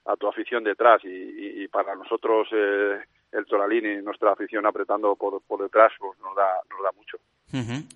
a 0.06 0.16
tu 0.16 0.26
afición 0.28 0.64
detrás. 0.64 1.04
Y, 1.04 1.62
y, 1.62 1.68
para 1.68 1.94
nosotros 1.94 2.48
eh, 2.52 3.00
el 3.32 3.46
Toralín 3.46 3.86
y 3.86 4.02
nuestra 4.02 4.32
afición 4.32 4.66
apretando 4.66 5.14
por, 5.16 5.40
por 5.42 5.62
detrás 5.62 5.92
pues 5.98 6.18
nos 6.20 6.34
da 6.34 6.48
nos 6.68 6.82
da 6.82 6.92
mucho 6.96 7.18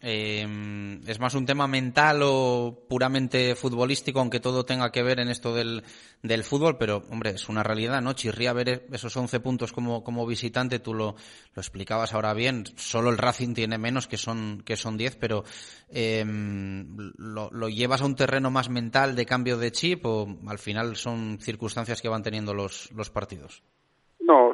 eh, 0.03 1.01
es 1.07 1.21
más 1.21 1.35
un 1.35 1.47
tema 1.47 1.69
mental 1.69 2.21
o 2.23 2.87
puramente 2.89 3.55
futbolístico, 3.55 4.19
aunque 4.19 4.41
todo 4.41 4.65
tenga 4.65 4.91
que 4.91 5.03
ver 5.03 5.21
en 5.21 5.29
esto 5.29 5.55
del, 5.55 5.85
del 6.23 6.43
fútbol, 6.43 6.77
pero 6.77 7.05
hombre, 7.11 7.31
es 7.31 7.49
una 7.49 7.63
realidad, 7.63 8.03
¿no? 8.03 8.15
Chirría 8.15 8.53
ver 8.53 8.87
esos 8.93 9.17
11 9.17 9.41
puntos 9.41 9.73
como, 9.73 10.27
visitante, 10.27 10.81
tú 10.81 10.93
lo, 10.93 11.15
explicabas 11.57 12.15
ahora 12.15 12.35
bien, 12.35 12.65
solo 12.77 13.11
el 13.11 13.19
Racing 13.19 13.55
tiene 13.55 13.79
menos, 13.79 14.09
que 14.09 14.17
son, 14.17 14.63
que 14.65 14.77
son 14.77 14.97
10, 14.97 15.17
pero 15.17 15.45
eh, 15.89 16.25
lo, 16.27 17.51
¿lo 17.53 17.69
llevas 17.69 18.03
a 18.03 18.07
un 18.07 18.17
terreno 18.17 18.51
más 18.51 18.69
mental 18.69 19.15
de 19.15 19.27
cambio 19.27 19.57
de 19.57 19.71
chip 19.71 20.05
o 20.05 20.27
al 20.49 20.59
final 20.59 20.97
son 20.97 21.39
circunstancias 21.41 22.03
que 22.03 22.09
van 22.09 22.23
teniendo 22.23 22.55
los, 22.55 22.91
los 22.93 23.11
partidos? 23.11 23.63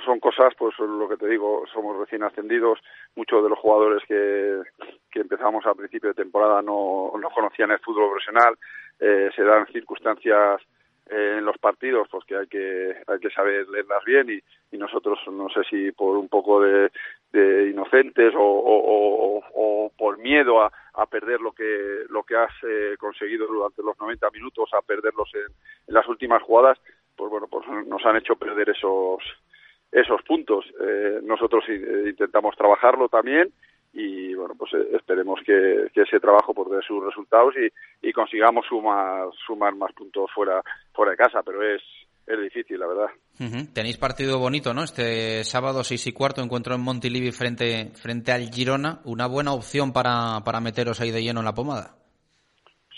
Son 0.04 0.20
cosas, 0.20 0.54
pues 0.58 0.78
lo 0.78 1.08
que 1.08 1.16
te 1.16 1.28
digo, 1.28 1.64
somos 1.72 1.98
recién 1.98 2.22
ascendidos, 2.22 2.78
muchos 3.16 3.42
de 3.42 3.48
los 3.48 3.58
jugadores 3.58 4.02
que, 4.06 4.60
que 5.10 5.20
empezamos 5.20 5.66
a 5.66 5.74
principio 5.74 6.10
de 6.10 6.22
temporada 6.22 6.62
no, 6.62 7.12
no 7.20 7.30
conocían 7.30 7.70
el 7.70 7.78
fútbol 7.80 8.10
profesional, 8.10 8.54
eh, 8.98 9.30
se 9.34 9.42
dan 9.42 9.66
circunstancias 9.68 10.60
eh, 11.10 11.36
en 11.38 11.44
los 11.44 11.58
partidos 11.58 12.06
pues 12.08 12.24
que 12.24 12.36
hay 12.36 12.46
que 12.46 12.96
hay 13.06 13.18
que 13.18 13.30
saber 13.30 13.68
leerlas 13.68 14.04
bien. 14.04 14.30
Y, 14.30 14.40
y 14.74 14.78
nosotros 14.78 15.18
no 15.32 15.48
sé 15.48 15.62
si 15.68 15.90
por 15.92 16.16
un 16.16 16.28
poco 16.28 16.60
de, 16.60 16.90
de 17.32 17.70
inocentes 17.70 18.32
o, 18.34 18.40
o, 18.40 19.38
o, 19.38 19.42
o, 19.54 19.92
por 19.98 20.18
miedo 20.18 20.62
a, 20.62 20.72
a 20.94 21.06
perder 21.06 21.40
lo 21.40 21.52
que 21.52 22.04
lo 22.10 22.22
que 22.22 22.36
has 22.36 22.52
eh, 22.62 22.94
conseguido 22.98 23.46
durante 23.46 23.82
los 23.82 23.98
90 23.98 24.30
minutos 24.30 24.70
a 24.72 24.82
perderlos 24.82 25.30
en, 25.34 25.52
en 25.88 25.94
las 25.94 26.06
últimas 26.06 26.42
jugadas 26.42 26.78
pues 27.20 27.30
bueno, 27.30 27.48
pues 27.48 27.66
nos 27.86 28.02
han 28.06 28.16
hecho 28.16 28.34
perder 28.36 28.70
esos 28.70 29.22
esos 29.92 30.22
puntos. 30.22 30.64
Eh, 30.80 31.20
nosotros 31.22 31.64
intentamos 31.68 32.56
trabajarlo 32.56 33.08
también 33.08 33.52
y 33.92 34.34
bueno, 34.34 34.54
pues 34.56 34.72
esperemos 34.92 35.40
que, 35.44 35.90
ese 35.94 36.20
trabajo 36.20 36.54
pues 36.54 36.70
dé 36.70 36.82
sus 36.86 37.04
resultados 37.04 37.54
y, 37.56 38.08
y 38.08 38.12
consigamos 38.12 38.66
sumar 38.66 39.28
sumar 39.46 39.74
más 39.74 39.92
puntos 39.92 40.30
fuera 40.32 40.62
fuera 40.92 41.12
de 41.12 41.16
casa, 41.16 41.42
pero 41.42 41.62
es 41.62 41.82
es 42.26 42.40
difícil, 42.40 42.78
la 42.78 42.86
verdad. 42.86 43.08
Tenéis 43.74 43.96
partido 43.98 44.38
bonito, 44.38 44.74
¿no? 44.74 44.84
Este 44.84 45.42
sábado 45.44 45.82
seis 45.82 46.06
y 46.06 46.12
cuarto 46.12 46.42
encuentro 46.42 46.74
en 46.74 46.82
Montilivi 46.82 47.32
frente, 47.32 47.90
frente 47.94 48.32
al 48.32 48.50
Girona. 48.52 49.00
Una 49.04 49.26
buena 49.26 49.52
opción 49.52 49.92
para, 49.92 50.40
para 50.44 50.60
meteros 50.60 51.00
ahí 51.00 51.10
de 51.10 51.22
lleno 51.22 51.40
en 51.40 51.46
la 51.46 51.54
pomada. 51.54 51.96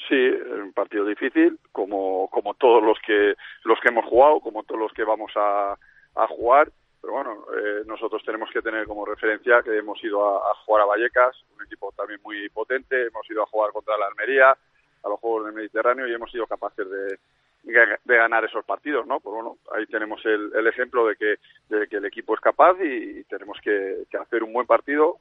Sí, 0.09 0.17
un 0.17 0.73
partido 0.75 1.07
difícil, 1.07 1.59
como, 1.71 2.29
como 2.29 2.55
todos 2.55 2.83
los 2.83 2.99
que, 3.07 3.35
los 3.65 3.79
que 3.81 3.89
hemos 3.89 4.05
jugado, 4.05 4.41
como 4.41 4.65
todos 4.65 4.81
los 4.81 4.93
que 4.93 5.05
vamos 5.05 5.31
a, 5.37 5.73
a 6.17 6.27
jugar. 6.29 6.71
Pero 7.03 7.15
bueno, 7.15 7.45
eh, 7.59 7.83
nosotros 7.85 8.23
tenemos 8.25 8.49
que 8.53 8.63
tener 8.63 8.87
como 8.87 9.05
referencia 9.05 9.61
que 9.63 9.77
hemos 9.77 10.03
ido 10.05 10.25
a, 10.25 10.55
jugar 10.65 10.83
a 10.83 10.87
Vallecas, 10.87 11.37
un 11.57 11.65
equipo 11.65 11.93
también 11.97 12.21
muy 12.23 12.49
potente, 12.49 13.09
hemos 13.09 13.29
ido 13.29 13.43
a 13.43 13.47
jugar 13.47 13.73
contra 13.73 13.99
la 13.99 14.07
Almería, 14.07 14.51
a 14.51 15.09
los 15.09 15.19
Juegos 15.19 15.47
del 15.47 15.55
Mediterráneo 15.55 16.07
y 16.07 16.15
hemos 16.15 16.31
sido 16.31 16.47
capaces 16.47 16.89
de, 16.89 17.19
de 17.65 18.17
ganar 18.17 18.45
esos 18.45 18.65
partidos, 18.65 19.07
¿no? 19.07 19.21
Pues 19.21 19.35
bueno, 19.35 19.59
ahí 19.75 19.87
tenemos 19.87 20.25
el, 20.25 20.67
ejemplo 20.67 21.07
de 21.07 21.17
que, 21.17 21.37
de 21.69 21.89
que 21.89 21.97
el 21.97 22.05
equipo 22.05 22.35
es 22.35 22.41
capaz 22.41 22.77
y, 22.81 23.25
tenemos 23.25 23.59
que, 23.63 24.05
hacer 24.21 24.45
un 24.45 24.53
buen 24.53 24.67
partido, 24.67 25.19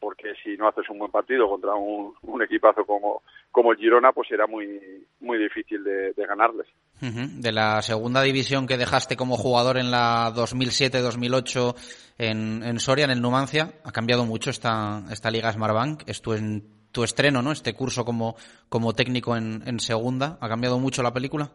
porque 0.00 0.32
si 0.42 0.56
no 0.56 0.68
haces 0.68 0.88
un 0.88 0.98
buen 0.98 1.10
partido 1.10 1.48
contra 1.48 1.74
un, 1.74 2.14
equipazo 2.42 2.84
como, 2.84 3.22
como 3.52 3.72
el 3.72 3.78
Girona, 3.78 4.12
pues 4.12 4.28
será 4.28 4.46
muy, 4.46 5.06
muy 5.20 5.38
difícil 5.38 5.84
de, 5.84 6.12
ganarles. 6.16 6.66
De 7.00 7.52
la 7.52 7.80
segunda 7.82 8.22
división 8.22 8.66
que 8.66 8.76
dejaste 8.76 9.16
como 9.16 9.36
jugador 9.36 9.78
en 9.78 9.90
la 9.90 10.32
2007-2008 10.34 11.74
en, 12.18 12.62
en 12.62 12.80
Soria, 12.80 13.04
en 13.04 13.10
el 13.10 13.22
Numancia, 13.22 13.74
ha 13.84 13.92
cambiado 13.92 14.24
mucho 14.24 14.50
esta, 14.50 15.02
esta 15.10 15.30
Liga 15.30 15.52
Smartbank. 15.52 16.02
Es 16.06 16.20
tu, 16.22 16.34
en, 16.34 16.62
tu 16.92 17.04
estreno, 17.04 17.42
¿no? 17.42 17.52
Este 17.52 17.74
curso 17.74 18.04
como, 18.04 18.36
como 18.68 18.94
técnico 18.94 19.36
en, 19.36 19.62
en 19.66 19.80
segunda. 19.80 20.38
¿Ha 20.40 20.48
cambiado 20.48 20.78
mucho 20.78 21.02
la 21.02 21.12
película? 21.12 21.50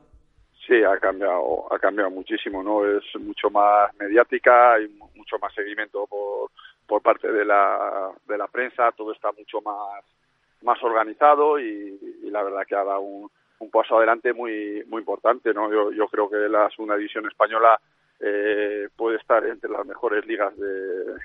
Sí, 0.67 0.83
ha 0.83 0.97
cambiado, 0.97 1.71
ha 1.71 1.77
cambiado 1.77 2.09
muchísimo, 2.09 2.63
¿no? 2.63 2.85
Es 2.85 3.03
mucho 3.19 3.49
más 3.51 3.93
mediática, 3.99 4.73
hay 4.73 4.87
mucho 5.15 5.37
más 5.39 5.53
seguimiento 5.53 6.07
por, 6.07 6.49
por 6.87 7.01
parte 7.01 7.31
de 7.31 7.45
la, 7.45 8.11
de 8.27 8.37
la 8.37 8.47
prensa, 8.47 8.91
todo 8.91 9.11
está 9.11 9.31
mucho 9.31 9.61
más, 9.61 10.03
más 10.61 10.81
organizado 10.83 11.59
y, 11.59 11.99
la 12.23 12.43
verdad 12.43 12.65
que 12.67 12.75
ha 12.75 12.83
dado 12.83 12.99
un, 12.99 13.31
un, 13.59 13.71
paso 13.71 13.97
adelante 13.97 14.33
muy, 14.33 14.83
muy 14.87 14.99
importante, 14.99 15.53
¿no? 15.53 15.71
Yo, 15.71 15.91
yo 15.91 16.07
creo 16.09 16.29
que 16.29 16.37
la 16.49 16.69
segunda 16.69 16.97
división 16.97 17.25
española 17.25 17.79
eh, 18.19 18.89
puede 18.95 19.17
estar 19.17 19.45
entre 19.45 19.69
las 19.69 19.85
mejores 19.85 20.25
ligas 20.25 20.55
de, 20.57 21.15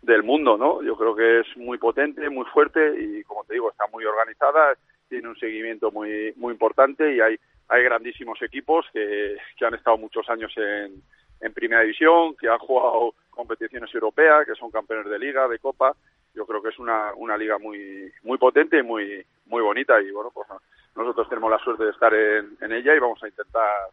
del 0.00 0.22
mundo, 0.22 0.56
¿no? 0.56 0.82
Yo 0.82 0.96
creo 0.96 1.14
que 1.14 1.40
es 1.40 1.56
muy 1.56 1.76
potente, 1.76 2.30
muy 2.30 2.46
fuerte 2.46 2.94
y, 2.98 3.22
como 3.24 3.44
te 3.44 3.54
digo, 3.54 3.70
está 3.70 3.86
muy 3.92 4.06
organizada, 4.06 4.74
tiene 5.08 5.28
un 5.28 5.38
seguimiento 5.38 5.90
muy, 5.90 6.32
muy 6.36 6.52
importante 6.52 7.14
y 7.14 7.20
hay 7.20 7.38
hay 7.72 7.84
grandísimos 7.84 8.40
equipos 8.42 8.84
que, 8.92 9.36
que 9.56 9.64
han 9.64 9.74
estado 9.74 9.96
muchos 9.96 10.28
años 10.28 10.52
en, 10.56 11.02
en 11.40 11.54
primera 11.54 11.80
división, 11.80 12.36
que 12.36 12.46
han 12.46 12.58
jugado 12.58 13.14
competiciones 13.32 13.92
europeas, 13.92 14.46
que 14.46 14.54
son 14.54 14.70
campeones 14.70 15.10
de 15.10 15.18
liga, 15.18 15.48
de 15.48 15.58
copa. 15.58 15.94
Yo 16.34 16.46
creo 16.46 16.62
que 16.62 16.68
es 16.68 16.78
una, 16.78 17.12
una 17.16 17.36
liga 17.36 17.58
muy 17.58 18.10
muy 18.22 18.38
potente 18.38 18.78
y 18.78 18.82
muy 18.82 19.24
muy 19.46 19.62
bonita 19.62 20.00
y 20.00 20.10
bueno, 20.12 20.30
pues 20.32 20.46
nosotros 20.94 21.28
tenemos 21.28 21.50
la 21.50 21.58
suerte 21.58 21.84
de 21.84 21.90
estar 21.90 22.14
en, 22.14 22.56
en 22.60 22.72
ella 22.72 22.94
y 22.94 23.00
vamos 23.00 23.22
a 23.22 23.28
intentar 23.28 23.90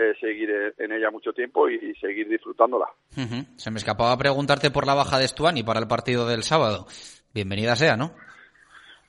eh, 0.00 0.14
seguir 0.20 0.48
en 0.78 0.92
ella 0.92 1.10
mucho 1.10 1.32
tiempo 1.32 1.68
y, 1.68 1.92
seguir 1.96 2.28
disfrutándola. 2.28 2.86
Se 3.56 3.70
me 3.72 3.78
escapaba 3.78 4.16
preguntarte 4.16 4.70
por 4.70 4.86
la 4.86 4.94
baja 4.94 5.18
de 5.18 5.26
Stuani 5.26 5.64
para 5.64 5.80
el 5.80 5.88
partido 5.88 6.28
del 6.28 6.44
sábado. 6.44 6.86
Bienvenida 7.34 7.74
sea, 7.74 7.96
¿no? 7.96 8.12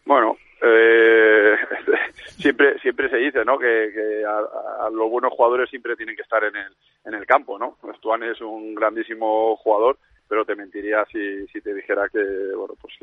Bueno, 0.03 0.35
eh, 0.63 1.55
siempre 2.39 2.79
siempre 2.79 3.09
se 3.09 3.17
dice 3.17 3.43
no 3.45 3.59
que, 3.59 4.23
a, 4.25 4.89
los 4.89 5.09
buenos 5.09 5.33
jugadores 5.33 5.69
siempre 5.69 5.95
tienen 5.95 6.15
que 6.15 6.21
estar 6.21 6.43
en 6.43 6.55
el 6.55 6.73
en 7.05 7.13
el 7.13 7.25
campo 7.25 7.59
no 7.59 7.77
Stuani 7.97 8.27
es 8.29 8.41
un 8.41 8.73
grandísimo 8.75 9.55
jugador 9.57 9.97
pero 10.27 10.45
te 10.45 10.55
mentiría 10.55 11.05
si, 11.11 11.47
si 11.47 11.59
te 11.59 11.73
dijera 11.73 12.07
que 12.09 12.19
bueno 12.55 12.75
pues 12.81 12.93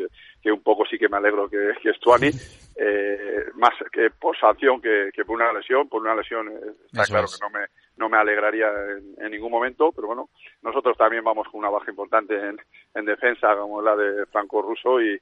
que, 0.43 0.51
un 0.51 0.63
poco 0.63 0.85
sí 0.87 0.99
que 0.99 1.09
me 1.09 1.19
alegro 1.19 1.49
que, 1.49 1.73
que 1.83 1.93
Stuani 1.95 2.31
eh, 2.77 3.45
más 3.55 3.75
que 3.93 4.11
por 4.11 4.37
sanción 4.39 4.81
que, 4.81 5.11
que, 5.13 5.25
por 5.25 5.37
una 5.37 5.53
lesión 5.53 5.89
por 5.89 6.01
una 6.01 6.15
lesión 6.15 6.49
eh, 6.49 6.73
está 6.87 7.05
claro 7.05 7.27
que 7.27 7.45
no 7.45 7.51
me 7.51 7.67
no 7.99 8.09
me 8.09 8.19
alegraría 8.19 8.69
en, 8.69 9.25
en, 9.25 9.31
ningún 9.31 9.51
momento 9.51 9.93
pero 9.93 10.07
bueno 10.07 10.31
nosotros 10.63 10.97
también 10.97 11.25
vamos 11.25 11.47
con 11.49 11.61
una 11.61 11.71
baja 11.71 11.91
importante 11.91 12.35
en, 12.35 12.59
en 12.95 13.05
defensa 13.05 13.55
como 13.57 13.83
la 13.83 13.97
de 13.97 14.27
Franco 14.27 14.63
Russo 14.63 15.01
y 15.01 15.21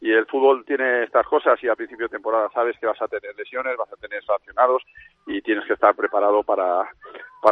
y 0.00 0.12
el 0.12 0.26
fútbol 0.26 0.64
tiene 0.64 1.04
estas 1.04 1.26
cosas 1.26 1.62
y 1.62 1.68
a 1.68 1.74
principio 1.74 2.06
de 2.06 2.16
temporada 2.16 2.50
sabes 2.52 2.78
que 2.78 2.86
vas 2.86 3.00
a 3.00 3.08
tener 3.08 3.34
lesiones, 3.34 3.76
vas 3.76 3.92
a 3.92 3.96
tener 3.96 4.22
sancionados 4.24 4.82
y 5.26 5.40
tienes 5.40 5.64
que 5.64 5.72
estar 5.72 5.94
preparado 5.94 6.42
para, 6.42 6.88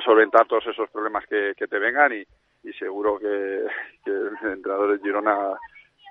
solventar 0.05 0.47
todos 0.47 0.67
esos 0.67 0.91
problemas 0.91 1.25
que, 1.27 1.55
te 1.55 1.79
vengan 1.79 2.13
y, 2.13 2.73
seguro 2.75 3.19
que, 3.19 3.27
el 3.27 4.37
entrenador 4.43 4.93
de 4.93 5.03
Girona, 5.03 5.57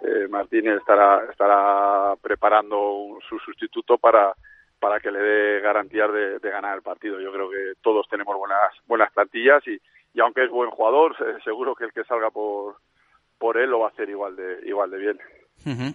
eh, 0.02 0.28
Martínez, 0.28 0.78
estará, 0.78 1.24
estará 1.30 2.16
preparando 2.22 3.20
su 3.28 3.38
sustituto 3.40 3.98
para, 3.98 4.34
que 5.02 5.12
le 5.12 5.20
dé 5.20 5.60
garantías 5.60 6.12
de, 6.12 6.50
ganar 6.50 6.76
el 6.76 6.82
partido. 6.82 7.20
Yo 7.20 7.32
creo 7.32 7.50
que 7.50 7.74
todos 7.82 8.08
tenemos 8.10 8.36
buenas, 8.36 8.74
buenas 8.88 9.12
plantillas 9.14 9.66
y, 9.68 9.80
y 10.14 10.20
aunque 10.20 10.46
es 10.46 10.50
buen 10.50 10.72
jugador, 10.72 11.16
seguro 11.44 11.76
que 11.76 11.86
el 11.86 11.94
que 11.94 12.04
salga 12.06 12.32
por, 12.32 12.78
por 13.38 13.58
él 13.58 13.70
lo 13.70 13.80
va 13.80 13.88
a 13.88 13.92
hacer 13.92 14.10
igual 14.10 14.36
de, 14.36 14.60
igual 14.66 14.90
de 14.90 14.98
bien 14.98 15.20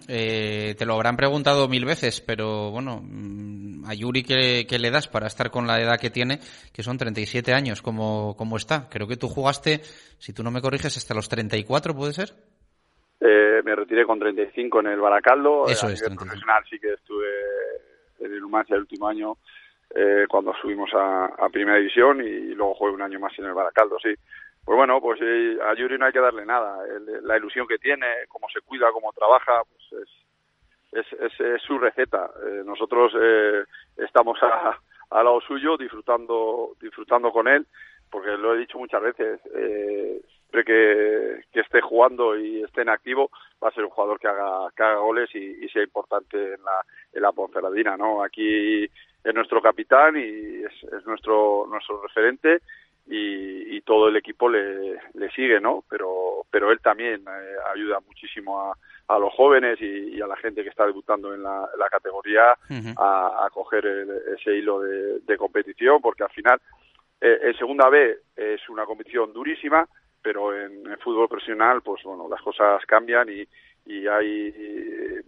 eh, 0.07 0.75
te 0.77 0.85
lo 0.85 0.95
habrán 0.95 1.15
preguntado 1.15 1.67
mil 1.67 1.85
veces, 1.85 2.21
pero 2.21 2.71
bueno, 2.71 3.01
mm, 3.03 3.85
a 3.85 3.93
Yuri 3.93 4.23
¿qué, 4.23 4.79
le 4.79 4.91
das 4.91 5.07
para 5.07 5.27
estar 5.27 5.51
con 5.51 5.67
la 5.67 5.79
edad 5.79 5.99
que 5.99 6.09
tiene, 6.09 6.39
que 6.73 6.83
son 6.83 6.97
37 6.97 7.53
años, 7.53 7.81
como, 7.81 8.35
como 8.35 8.57
está. 8.57 8.89
Creo 8.89 9.07
que 9.07 9.17
tú 9.17 9.27
jugaste, 9.27 9.81
si 10.17 10.33
tú 10.33 10.43
no 10.43 10.51
me 10.51 10.61
corriges, 10.61 10.97
hasta 10.97 11.13
los 11.13 11.29
34, 11.29 11.95
¿puede 11.95 12.13
ser? 12.13 12.29
Eh, 13.21 13.61
me 13.63 13.75
retiré 13.75 14.05
con 14.05 14.19
35 14.19 14.79
en 14.79 14.87
el 14.87 14.99
Baracaldo. 14.99 15.67
Eso 15.67 15.87
a 15.87 15.91
es, 15.91 16.01
profesional 16.01 16.63
sí 16.69 16.79
que 16.79 16.93
estuve 16.93 17.27
en 18.19 18.33
el 18.33 18.39
Numancia 18.39 18.75
el 18.75 18.81
último 18.81 19.07
año 19.07 19.37
eh, 19.93 20.25
cuando 20.29 20.53
subimos 20.61 20.89
a, 20.93 21.25
a, 21.25 21.49
Primera 21.49 21.77
División 21.77 22.21
y 22.21 22.53
luego 22.53 22.75
jugué 22.75 22.93
un 22.93 23.01
año 23.01 23.19
más 23.19 23.37
en 23.39 23.45
el 23.45 23.53
Baracaldo, 23.53 23.97
sí. 24.01 24.13
Pues 24.69 24.77
bueno, 24.77 25.01
pues 25.01 25.19
eh, 25.19 25.57
a 25.67 25.73
Yuri 25.73 25.97
no 25.97 26.05
hay 26.05 26.11
que 26.11 26.19
darle 26.19 26.45
nada. 26.45 26.77
la 27.23 27.37
ilusión 27.37 27.65
que 27.65 27.79
tiene, 27.79 28.05
cómo 28.27 28.47
se 28.53 28.61
cuida, 28.61 28.91
cómo 28.91 29.11
trabaja, 29.13 29.63
pues 29.63 30.03
es, 30.93 31.11
es, 31.11 31.39
es, 31.39 31.61
su 31.63 31.79
receta. 31.79 32.29
Eh, 32.45 32.61
nosotros 32.63 33.11
eh, 33.19 33.63
estamos 33.97 34.37
a, 34.43 34.77
al 35.09 35.25
lado 35.25 35.41
suyo 35.41 35.75
disfrutando, 35.75 36.75
disfrutando 36.79 37.31
con 37.31 37.47
él, 37.47 37.65
porque 38.11 38.29
lo 38.37 38.53
he 38.53 38.59
dicho 38.59 38.77
muchas 38.77 39.01
veces, 39.01 39.39
eh, 39.55 40.21
siempre 40.27 40.63
que, 40.63 41.41
que, 41.51 41.61
esté 41.61 41.81
jugando 41.81 42.37
y 42.37 42.61
esté 42.61 42.83
en 42.83 42.89
activo, 42.89 43.31
va 43.63 43.69
a 43.69 43.73
ser 43.73 43.85
un 43.85 43.89
jugador 43.89 44.19
que 44.19 44.27
haga, 44.27 44.69
que 44.77 44.83
haga 44.83 44.97
goles 44.97 45.31
y, 45.33 45.65
y 45.65 45.69
sea 45.69 45.81
importante 45.81 46.37
en 46.37 46.63
la, 46.63 46.85
en 47.11 47.23
la 47.23 47.31
Ponferradina, 47.31 47.97
¿no? 47.97 48.21
Aquí 48.21 48.83
es 48.83 49.33
nuestro 49.33 49.63
capitán 49.63 50.15
y 50.15 50.63
es, 50.63 50.83
es 50.93 51.07
nuestro, 51.07 51.65
nuestro 51.67 52.03
referente 52.03 52.61
y, 53.07 53.75
y, 53.77 53.81
todo 53.81 54.07
el 54.07 54.17
equipo 54.17 54.49
le, 54.49 54.99
le, 55.13 55.31
sigue, 55.31 55.59
¿no? 55.59 55.83
Pero, 55.89 56.45
pero 56.51 56.71
él 56.71 56.79
también 56.79 57.21
eh, 57.21 57.55
ayuda 57.73 57.99
muchísimo 58.01 58.59
a, 58.61 58.77
a 59.07 59.19
los 59.19 59.33
jóvenes 59.33 59.81
y, 59.81 60.15
y, 60.15 60.21
a 60.21 60.27
la 60.27 60.35
gente 60.35 60.63
que 60.63 60.69
está 60.69 60.85
debutando 60.85 61.33
en 61.33 61.41
la, 61.41 61.67
la 61.77 61.89
categoría 61.89 62.55
a, 62.97 63.45
a, 63.45 63.49
coger 63.51 63.85
ese 64.37 64.55
hilo 64.55 64.81
de, 64.81 65.19
de, 65.21 65.37
competición, 65.37 66.01
porque 66.01 66.23
al 66.23 66.29
final 66.29 66.61
eh, 67.19 67.39
en 67.41 67.57
segunda 67.57 67.89
B 67.89 68.17
es 68.35 68.69
una 68.69 68.85
competición 68.85 69.33
durísima, 69.33 69.87
pero 70.21 70.55
en, 70.55 70.85
en, 70.85 70.99
fútbol 70.99 71.27
profesional, 71.27 71.81
pues 71.81 72.03
bueno, 72.03 72.27
las 72.29 72.41
cosas 72.41 72.85
cambian 72.85 73.27
y, 73.29 73.47
y 73.85 74.05
hay 74.07 74.51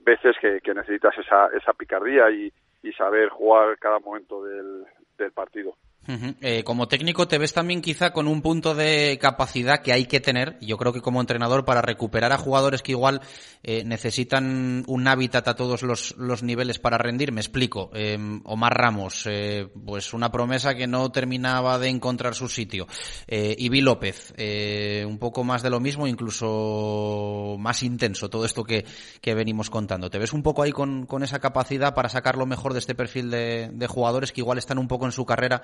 veces 0.04 0.36
que, 0.40 0.62
que 0.62 0.74
necesitas 0.74 1.18
esa, 1.18 1.48
esa 1.48 1.74
picardía 1.74 2.30
y, 2.30 2.52
y 2.84 2.92
saber 2.94 3.30
jugar 3.30 3.78
cada 3.80 4.00
momento 4.00 4.44
del, 4.44 4.86
del 5.18 5.32
partido. 5.32 5.76
Eh, 6.08 6.64
como 6.64 6.88
técnico 6.88 7.28
te 7.28 7.38
ves 7.38 7.54
también 7.54 7.80
quizá 7.80 8.12
con 8.12 8.28
un 8.28 8.42
punto 8.42 8.74
de 8.74 9.20
capacidad 9.22 9.82
que 9.82 9.94
hay 9.94 10.08
que 10.08 10.20
tener, 10.20 10.58
yo 10.60 10.76
creo 10.78 10.92
que 10.92 11.02
como 11.02 11.22
entrenador 11.22 11.64
para 11.64 11.82
recuperar 11.82 12.32
a 12.32 12.40
jugadores 12.40 12.82
que 12.82 12.94
igual 12.94 13.22
eh, 13.64 13.84
necesitan 13.86 14.84
un 14.88 15.08
hábitat 15.08 15.48
a 15.48 15.56
todos 15.56 15.84
los, 15.84 16.16
los, 16.18 16.42
niveles 16.42 16.80
para 16.80 16.98
rendir, 16.98 17.32
me 17.32 17.42
explico. 17.42 17.92
Eh, 17.94 18.18
Omar 18.46 18.74
Ramos, 18.76 19.28
eh, 19.30 19.68
pues 19.86 20.14
una 20.14 20.32
promesa 20.32 20.74
que 20.74 20.88
no 20.88 21.12
terminaba 21.12 21.78
de 21.78 21.90
encontrar 21.90 22.34
su 22.34 22.50
sitio. 22.50 22.88
Eh, 23.28 23.56
Ibi 23.60 23.82
López, 23.82 24.34
eh, 24.38 25.06
un 25.08 25.20
poco 25.20 25.44
más 25.44 25.62
de 25.62 25.70
lo 25.70 25.80
mismo, 25.80 26.08
incluso 26.08 27.56
más 27.60 27.84
intenso 27.84 28.30
todo 28.30 28.46
esto 28.46 28.64
que, 28.64 28.86
que 29.22 29.36
venimos 29.36 29.70
contando. 29.70 30.10
¿Te 30.10 30.18
ves 30.18 30.34
un 30.34 30.42
poco 30.42 30.64
ahí 30.64 30.72
con, 30.72 31.06
con 31.06 31.22
esa 31.22 31.40
capacidad 31.40 31.94
para 31.94 32.10
sacar 32.10 32.38
lo 32.38 32.48
mejor 32.48 32.74
de 32.74 32.80
este 32.80 32.96
perfil 32.96 33.30
de, 33.30 33.70
de 33.72 33.88
jugadores 33.88 34.32
que 34.32 34.42
igual 34.42 34.58
están 34.58 34.80
un 34.80 34.88
poco 34.88 35.06
en 35.06 35.12
su 35.12 35.26
carrera 35.26 35.62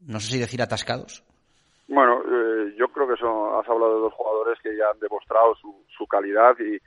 no 0.00 0.20
sé 0.20 0.32
si 0.32 0.38
decir 0.38 0.62
atascados. 0.62 1.24
Bueno, 1.88 2.22
eh, 2.22 2.74
yo 2.76 2.88
creo 2.88 3.06
que 3.06 3.16
son, 3.16 3.54
has 3.58 3.68
hablado 3.68 3.94
de 3.94 4.00
dos 4.00 4.14
jugadores 4.14 4.58
que 4.60 4.76
ya 4.76 4.90
han 4.90 4.98
demostrado 4.98 5.54
su, 5.56 5.84
su 5.96 6.06
calidad 6.06 6.56
y, 6.58 6.78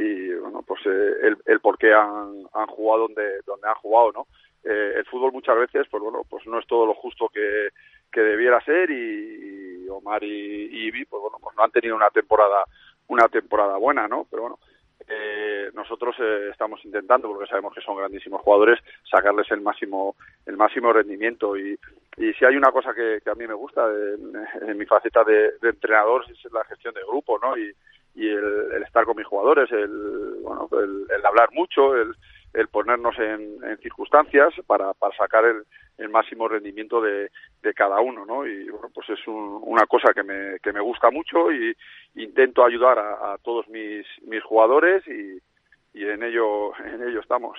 y 0.00 0.34
bueno, 0.34 0.62
pues 0.62 0.80
eh, 0.86 1.34
el, 1.46 1.60
por 1.60 1.76
qué 1.76 1.92
han, 1.92 2.44
han 2.52 2.66
jugado 2.66 3.08
donde, 3.08 3.40
donde 3.46 3.68
han 3.68 3.74
jugado, 3.74 4.12
¿no? 4.12 4.26
Eh, 4.64 4.94
el 4.96 5.04
fútbol 5.06 5.32
muchas 5.32 5.58
veces, 5.58 5.86
pues 5.90 6.02
bueno, 6.02 6.22
pues 6.28 6.46
no 6.46 6.58
es 6.58 6.66
todo 6.66 6.86
lo 6.86 6.94
justo 6.94 7.28
que, 7.28 7.68
que 8.10 8.20
debiera 8.20 8.64
ser 8.64 8.90
y, 8.90 9.86
Omar 9.88 10.24
y, 10.24 10.26
y 10.26 10.86
Ibi, 10.86 11.04
pues 11.04 11.20
bueno, 11.20 11.38
pues 11.40 11.54
no 11.56 11.62
han 11.62 11.70
tenido 11.70 11.94
una 11.94 12.10
temporada, 12.10 12.64
una 13.08 13.28
temporada 13.28 13.76
buena, 13.76 14.08
¿no? 14.08 14.26
Pero 14.30 14.42
bueno, 14.42 14.58
eh, 15.06 15.70
nosotros 15.74 16.16
eh, 16.18 16.48
estamos 16.50 16.82
intentando 16.84 17.28
porque 17.28 17.46
sabemos 17.46 17.74
que 17.74 17.82
son 17.82 17.96
grandísimos 17.96 18.40
jugadores 18.40 18.78
sacarles 19.10 19.50
el 19.50 19.60
máximo 19.60 20.16
el 20.46 20.56
máximo 20.56 20.92
rendimiento 20.92 21.58
y, 21.58 21.78
y 22.16 22.32
si 22.34 22.44
hay 22.44 22.56
una 22.56 22.70
cosa 22.72 22.94
que, 22.94 23.20
que 23.22 23.30
a 23.30 23.34
mí 23.34 23.46
me 23.46 23.54
gusta 23.54 23.86
en, 23.88 24.68
en 24.68 24.78
mi 24.78 24.86
faceta 24.86 25.24
de, 25.24 25.52
de, 25.60 25.70
entrenador 25.70 26.24
es 26.30 26.52
la 26.52 26.64
gestión 26.64 26.94
de 26.94 27.02
grupo 27.02 27.38
no 27.38 27.56
y, 27.56 27.74
el, 28.16 28.72
el, 28.76 28.82
estar 28.84 29.04
con 29.04 29.16
mis 29.16 29.26
jugadores 29.26 29.70
el 29.72 30.36
bueno 30.42 30.68
el, 30.72 31.06
el 31.10 31.26
hablar 31.26 31.48
mucho 31.52 31.96
el, 31.96 32.14
el 32.54 32.68
ponernos 32.68 33.18
en, 33.18 33.58
en 33.64 33.76
circunstancias 33.78 34.54
para, 34.66 34.94
para 34.94 35.16
sacar 35.16 35.44
el, 35.44 35.64
el 35.98 36.08
máximo 36.08 36.48
rendimiento 36.48 37.00
de, 37.00 37.30
de, 37.62 37.74
cada 37.74 38.00
uno, 38.00 38.24
¿no? 38.24 38.46
Y 38.46 38.68
bueno, 38.70 38.88
pues 38.94 39.08
es 39.10 39.26
un, 39.26 39.60
una 39.62 39.86
cosa 39.86 40.12
que 40.14 40.22
me, 40.22 40.58
que 40.60 40.72
me 40.72 40.80
gusta 40.80 41.10
mucho 41.10 41.52
y 41.52 41.76
intento 42.14 42.64
ayudar 42.64 42.98
a, 42.98 43.34
a 43.34 43.38
todos 43.38 43.68
mis, 43.68 44.06
mis 44.22 44.42
jugadores 44.42 45.06
y, 45.08 45.38
y 45.94 46.04
en 46.04 46.22
ello, 46.22 46.76
en 46.78 47.02
ello 47.08 47.20
estamos. 47.20 47.58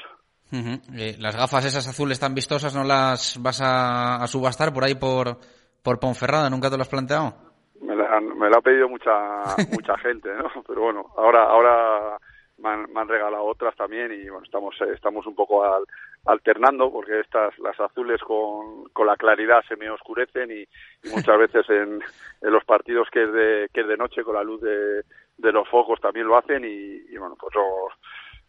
Uh 0.51 0.57
-huh. 0.57 0.81
eh, 0.95 1.15
las 1.19 1.35
gafas 1.35 1.65
esas 1.65 1.87
azules 1.87 2.19
tan 2.19 2.35
vistosas 2.35 2.75
no 2.75 2.83
las 2.83 3.41
vas 3.41 3.61
a, 3.61 4.23
a 4.23 4.27
subastar 4.27 4.71
por 4.71 4.83
ahí 4.83 4.95
por, 4.95 5.37
por 5.83 5.99
Ponferrada, 5.99 6.49
¿nunca 6.49 6.69
te 6.69 6.77
lo 6.77 6.83
has 6.83 6.89
planteado? 6.89 7.33
Me 7.81 7.95
la, 7.95 8.19
me 8.21 8.49
la 8.49 8.57
ha 8.57 8.61
pedido 8.61 8.87
mucha, 8.87 9.11
mucha 9.71 9.97
gente, 9.97 10.29
¿no? 10.35 10.63
Pero 10.67 10.81
bueno, 10.81 11.05
ahora, 11.17 11.43
ahora 11.43 12.17
me 12.57 12.69
han, 12.69 12.93
me 12.93 13.01
han, 13.01 13.07
regalado 13.07 13.43
otras 13.43 13.75
también 13.75 14.11
y 14.13 14.29
bueno 14.29 14.45
estamos 14.45 14.75
estamos 14.93 15.25
un 15.27 15.35
poco 15.35 15.63
al, 15.63 15.83
alternando 16.25 16.91
porque 16.91 17.19
estas 17.19 17.57
las 17.59 17.77
azules 17.79 18.21
con, 18.21 18.85
con 18.93 19.07
la 19.07 19.17
claridad 19.17 19.61
se 19.67 19.75
me 19.75 19.89
oscurecen 19.89 20.51
y, 20.51 20.61
y 21.07 21.09
muchas 21.13 21.37
veces 21.39 21.69
en, 21.69 22.01
en, 22.41 22.51
los 22.51 22.63
partidos 22.63 23.09
que 23.11 23.23
es 23.23 23.33
de 23.33 23.69
que 23.73 23.81
es 23.81 23.87
de 23.87 23.97
noche 23.97 24.23
con 24.23 24.35
la 24.35 24.43
luz 24.43 24.61
de, 24.61 25.03
de 25.37 25.51
los 25.51 25.67
focos 25.67 25.99
también 25.99 26.27
lo 26.27 26.37
hacen 26.37 26.63
y, 26.63 27.13
y 27.13 27.17
bueno 27.17 27.35
pues 27.39 27.53
no 27.55 27.61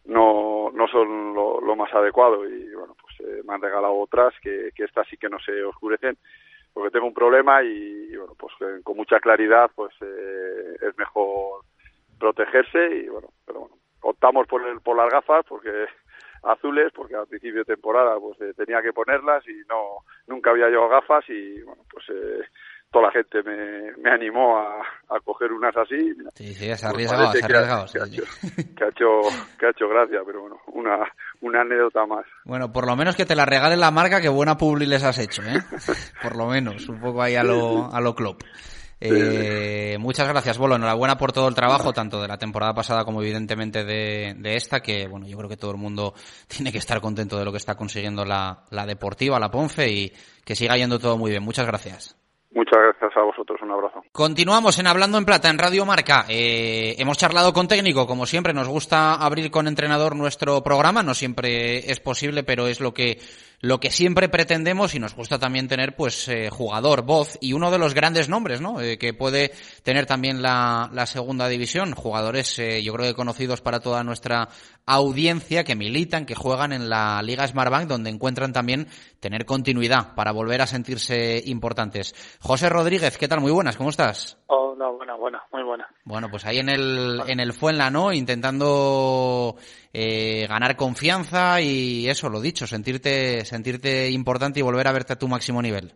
no, 0.07 0.71
no 0.73 0.87
son 0.87 1.33
lo, 1.33 1.75
más 1.75 1.93
adecuado 1.93 2.47
y 2.47 2.73
bueno 2.73 2.95
pues 2.99 3.19
eh, 3.19 3.41
me 3.45 3.53
han 3.53 3.61
regalado 3.61 3.93
otras 3.93 4.33
que, 4.41 4.71
que 4.73 4.85
estas 4.85 5.07
sí 5.07 5.17
que 5.17 5.29
no 5.29 5.37
se 5.39 5.63
oscurecen 5.63 6.17
porque 6.73 6.91
tengo 6.91 7.05
un 7.05 7.13
problema 7.13 7.61
y, 7.61 8.07
y 8.11 8.15
bueno 8.15 8.33
pues 8.37 8.53
eh, 8.61 8.81
con 8.83 8.97
mucha 8.97 9.19
claridad 9.19 9.69
pues 9.75 9.93
eh, 10.01 10.75
es 10.81 10.97
mejor 10.97 11.61
protegerse 12.19 12.95
y 12.95 13.09
bueno 13.09 13.27
pero 13.45 13.59
bueno 13.61 13.75
optamos 14.01 14.47
por 14.47 14.65
el, 14.65 14.79
por 14.81 14.95
las 14.95 15.11
gafas 15.11 15.45
porque 15.47 15.69
azules 16.43 16.91
porque 16.95 17.15
al 17.15 17.27
principio 17.27 17.59
de 17.59 17.75
temporada 17.75 18.17
pues 18.19 18.39
eh, 18.41 18.53
tenía 18.55 18.81
que 18.81 18.93
ponerlas 18.93 19.47
y 19.47 19.61
no 19.69 19.99
nunca 20.27 20.51
había 20.51 20.69
llevado 20.69 20.89
gafas 20.89 21.29
y 21.29 21.61
bueno 21.61 21.83
pues 21.91 22.05
eh, 22.09 22.41
toda 22.91 23.07
la 23.07 23.11
gente 23.11 23.43
me, 23.43 23.91
me 24.01 24.11
animó 24.11 24.57
a, 24.57 24.81
a, 25.09 25.19
coger 25.23 25.51
unas 25.51 25.75
así 25.75 26.13
sí 26.35 26.53
sí 26.53 26.69
es 26.69 26.83
arriesgado, 26.83 27.31
pues 27.31 27.43
arriesgado 27.43 27.85
que, 27.91 27.99
ha, 27.99 28.05
hecho, 28.05 28.23
que, 28.75 28.83
ha 28.83 28.87
hecho, 28.87 29.05
que 29.59 29.65
ha 29.65 29.69
hecho 29.69 29.89
gracia 29.89 30.21
pero 30.25 30.41
bueno 30.41 30.57
una 30.67 30.99
una 31.41 31.61
anécdota 31.61 32.05
más 32.05 32.25
bueno 32.45 32.71
por 32.71 32.87
lo 32.87 32.95
menos 32.95 33.15
que 33.15 33.25
te 33.25 33.35
la 33.35 33.45
regale 33.45 33.75
la 33.75 33.91
marca 33.91 34.21
que 34.21 34.29
buena 34.29 34.57
publi 34.57 34.85
les 34.85 35.03
has 35.03 35.19
hecho 35.19 35.41
eh 35.43 35.59
por 36.23 36.35
lo 36.35 36.47
menos 36.47 36.87
un 36.87 36.99
poco 36.99 37.21
ahí 37.21 37.35
a 37.35 37.43
lo 37.43 37.93
a 37.93 37.99
lo 37.99 38.15
club 38.15 38.37
eh, 38.99 39.97
muchas 39.99 40.27
gracias, 40.27 40.57
Bolo. 40.57 40.75
Enhorabuena 40.75 41.17
por 41.17 41.31
todo 41.31 41.47
el 41.47 41.55
trabajo, 41.55 41.93
tanto 41.93 42.21
de 42.21 42.27
la 42.27 42.37
temporada 42.37 42.73
pasada 42.73 43.05
como 43.05 43.21
evidentemente 43.21 43.83
de, 43.83 44.35
de, 44.37 44.55
esta, 44.55 44.79
que 44.79 45.07
bueno, 45.07 45.27
yo 45.27 45.37
creo 45.37 45.49
que 45.49 45.57
todo 45.57 45.71
el 45.71 45.77
mundo 45.77 46.13
tiene 46.47 46.71
que 46.71 46.79
estar 46.79 46.99
contento 46.99 47.37
de 47.37 47.45
lo 47.45 47.51
que 47.51 47.57
está 47.57 47.75
consiguiendo 47.75 48.25
la, 48.25 48.65
la 48.71 48.85
Deportiva, 48.85 49.39
la 49.39 49.51
Ponce, 49.51 49.89
y 49.89 50.11
que 50.43 50.55
siga 50.55 50.77
yendo 50.77 50.99
todo 50.99 51.17
muy 51.17 51.31
bien. 51.31 51.43
Muchas 51.43 51.67
gracias. 51.67 52.17
Muchas 52.51 52.79
gracias 52.81 53.11
a 53.17 53.23
vosotros, 53.23 53.59
un 53.61 53.71
abrazo. 53.71 54.03
Continuamos 54.11 54.79
en 54.79 54.87
Hablando 54.87 55.17
en 55.17 55.25
Plata, 55.25 55.49
en 55.49 55.57
Radio 55.57 55.85
Marca. 55.85 56.25
Eh, 56.29 56.95
hemos 56.97 57.17
charlado 57.17 57.51
con 57.51 57.67
técnico, 57.67 58.07
como 58.07 58.25
siempre, 58.25 58.53
nos 58.53 58.69
gusta 58.69 59.15
abrir 59.15 59.51
con 59.51 59.67
entrenador 59.67 60.15
nuestro 60.15 60.63
programa, 60.63 61.03
no 61.03 61.13
siempre 61.13 61.79
es 61.91 61.99
posible, 61.99 62.43
pero 62.43 62.67
es 62.67 62.79
lo 62.79 62.93
que 62.93 63.19
lo 63.59 63.79
que 63.79 63.89
siempre 63.89 64.29
pretendemos 64.29 64.93
y 64.93 64.99
nos 64.99 65.15
gusta 65.15 65.39
también 65.39 65.67
tener 65.67 65.95
pues 65.95 66.27
eh, 66.27 66.49
jugador, 66.51 67.03
voz 67.03 67.37
y 67.41 67.53
uno 67.53 67.71
de 67.71 67.79
los 67.79 67.95
grandes 67.95 68.29
nombres, 68.29 68.61
¿no? 68.61 68.79
Eh, 68.81 68.97
que 68.99 69.13
puede 69.13 69.51
tener 69.83 70.05
también 70.05 70.41
la, 70.43 70.89
la 70.93 71.07
segunda 71.07 71.47
división, 71.47 71.93
jugadores 71.93 72.59
eh, 72.59 72.83
yo 72.83 72.93
creo 72.93 73.07
que 73.07 73.15
conocidos 73.15 73.61
para 73.61 73.79
toda 73.79 74.03
nuestra 74.03 74.49
audiencia 74.85 75.63
que 75.63 75.75
militan, 75.75 76.25
que 76.25 76.35
juegan 76.35 76.71
en 76.71 76.87
la 76.87 77.21
Liga 77.23 77.47
Smartbank 77.47 77.87
donde 77.87 78.11
encuentran 78.11 78.53
también 78.53 78.87
tener 79.19 79.45
continuidad 79.45 80.13
para 80.13 80.31
volver 80.31 80.61
a 80.61 80.67
sentirse 80.67 81.41
importantes. 81.45 82.13
José 82.39 82.69
Rodríguez, 82.69 83.17
¿qué 83.17 83.27
tal? 83.27 83.41
Muy 83.41 83.51
buenas, 83.51 83.75
¿cómo 83.75 83.89
estás? 83.89 84.37
Oh, 84.47 84.75
no, 84.77 84.93
buena, 84.93 85.15
buena, 85.15 85.43
muy 85.51 85.63
buena. 85.63 85.87
Bueno, 86.05 86.29
pues 86.29 86.45
ahí 86.45 86.59
en 86.59 86.69
el, 86.69 87.21
en 87.27 87.39
el 87.39 87.53
Fuenla, 87.53 87.89
¿no? 87.89 88.13
Intentando 88.13 89.57
eh, 89.99 90.45
ganar 90.47 90.75
confianza 90.75 91.59
y 91.59 92.07
eso, 92.07 92.29
lo 92.29 92.39
dicho, 92.39 92.67
sentirte, 92.67 93.43
sentirte 93.45 94.11
importante 94.11 94.59
y 94.59 94.61
volver 94.61 94.87
a 94.87 94.91
verte 94.91 95.13
a 95.13 95.17
tu 95.17 95.27
máximo 95.27 95.59
nivel. 95.59 95.91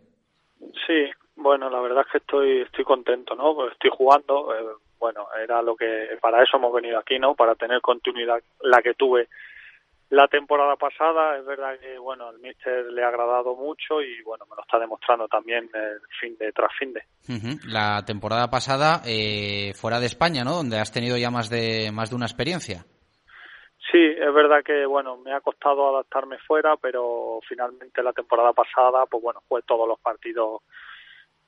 Sí, 0.58 1.08
bueno, 1.36 1.70
la 1.70 1.80
verdad 1.80 2.02
es 2.04 2.10
que 2.10 2.18
estoy, 2.18 2.62
estoy 2.62 2.82
contento, 2.82 3.36
¿no? 3.36 3.54
Pues 3.54 3.70
estoy 3.74 3.90
jugando, 3.96 4.52
eh, 4.56 4.74
bueno, 4.98 5.28
era 5.40 5.62
lo 5.62 5.76
que, 5.76 6.18
para 6.20 6.42
eso 6.42 6.56
hemos 6.56 6.72
venido 6.72 6.98
aquí, 6.98 7.16
¿no? 7.20 7.36
Para 7.36 7.54
tener 7.54 7.80
continuidad, 7.80 8.42
la 8.62 8.82
que 8.82 8.94
tuve 8.94 9.28
la 10.10 10.26
temporada 10.26 10.74
pasada. 10.74 11.38
Es 11.38 11.46
verdad 11.46 11.78
que, 11.80 11.96
bueno, 11.96 12.26
al 12.26 12.40
míster 12.40 12.86
le 12.86 13.04
ha 13.04 13.08
agradado 13.08 13.54
mucho 13.54 14.02
y, 14.02 14.20
bueno, 14.24 14.46
me 14.50 14.56
lo 14.56 14.62
está 14.62 14.80
demostrando 14.80 15.28
también 15.28 15.70
el 15.72 16.00
fin 16.20 16.36
de 16.40 16.50
tras 16.50 16.72
fin 16.76 16.92
de. 16.92 17.02
Uh 17.28 17.38
-huh. 17.38 17.64
La 17.66 18.04
temporada 18.04 18.50
pasada, 18.50 19.00
eh, 19.06 19.72
fuera 19.74 20.00
de 20.00 20.06
España, 20.06 20.42
¿no? 20.42 20.56
Donde 20.56 20.80
has 20.80 20.90
tenido 20.90 21.16
ya 21.16 21.30
más 21.30 21.48
de, 21.48 21.92
más 21.92 22.10
de 22.10 22.16
una 22.16 22.26
experiencia. 22.26 22.84
Sí, 23.92 23.98
es 23.98 24.32
verdad 24.32 24.64
que 24.64 24.86
bueno, 24.86 25.18
me 25.18 25.34
ha 25.34 25.40
costado 25.40 25.90
adaptarme 25.90 26.38
fuera, 26.38 26.78
pero 26.78 27.40
finalmente 27.46 28.02
la 28.02 28.14
temporada 28.14 28.54
pasada, 28.54 29.04
pues 29.04 29.22
bueno, 29.22 29.42
fue 29.46 29.60
todos 29.62 29.86
los 29.86 30.00
partidos 30.00 30.62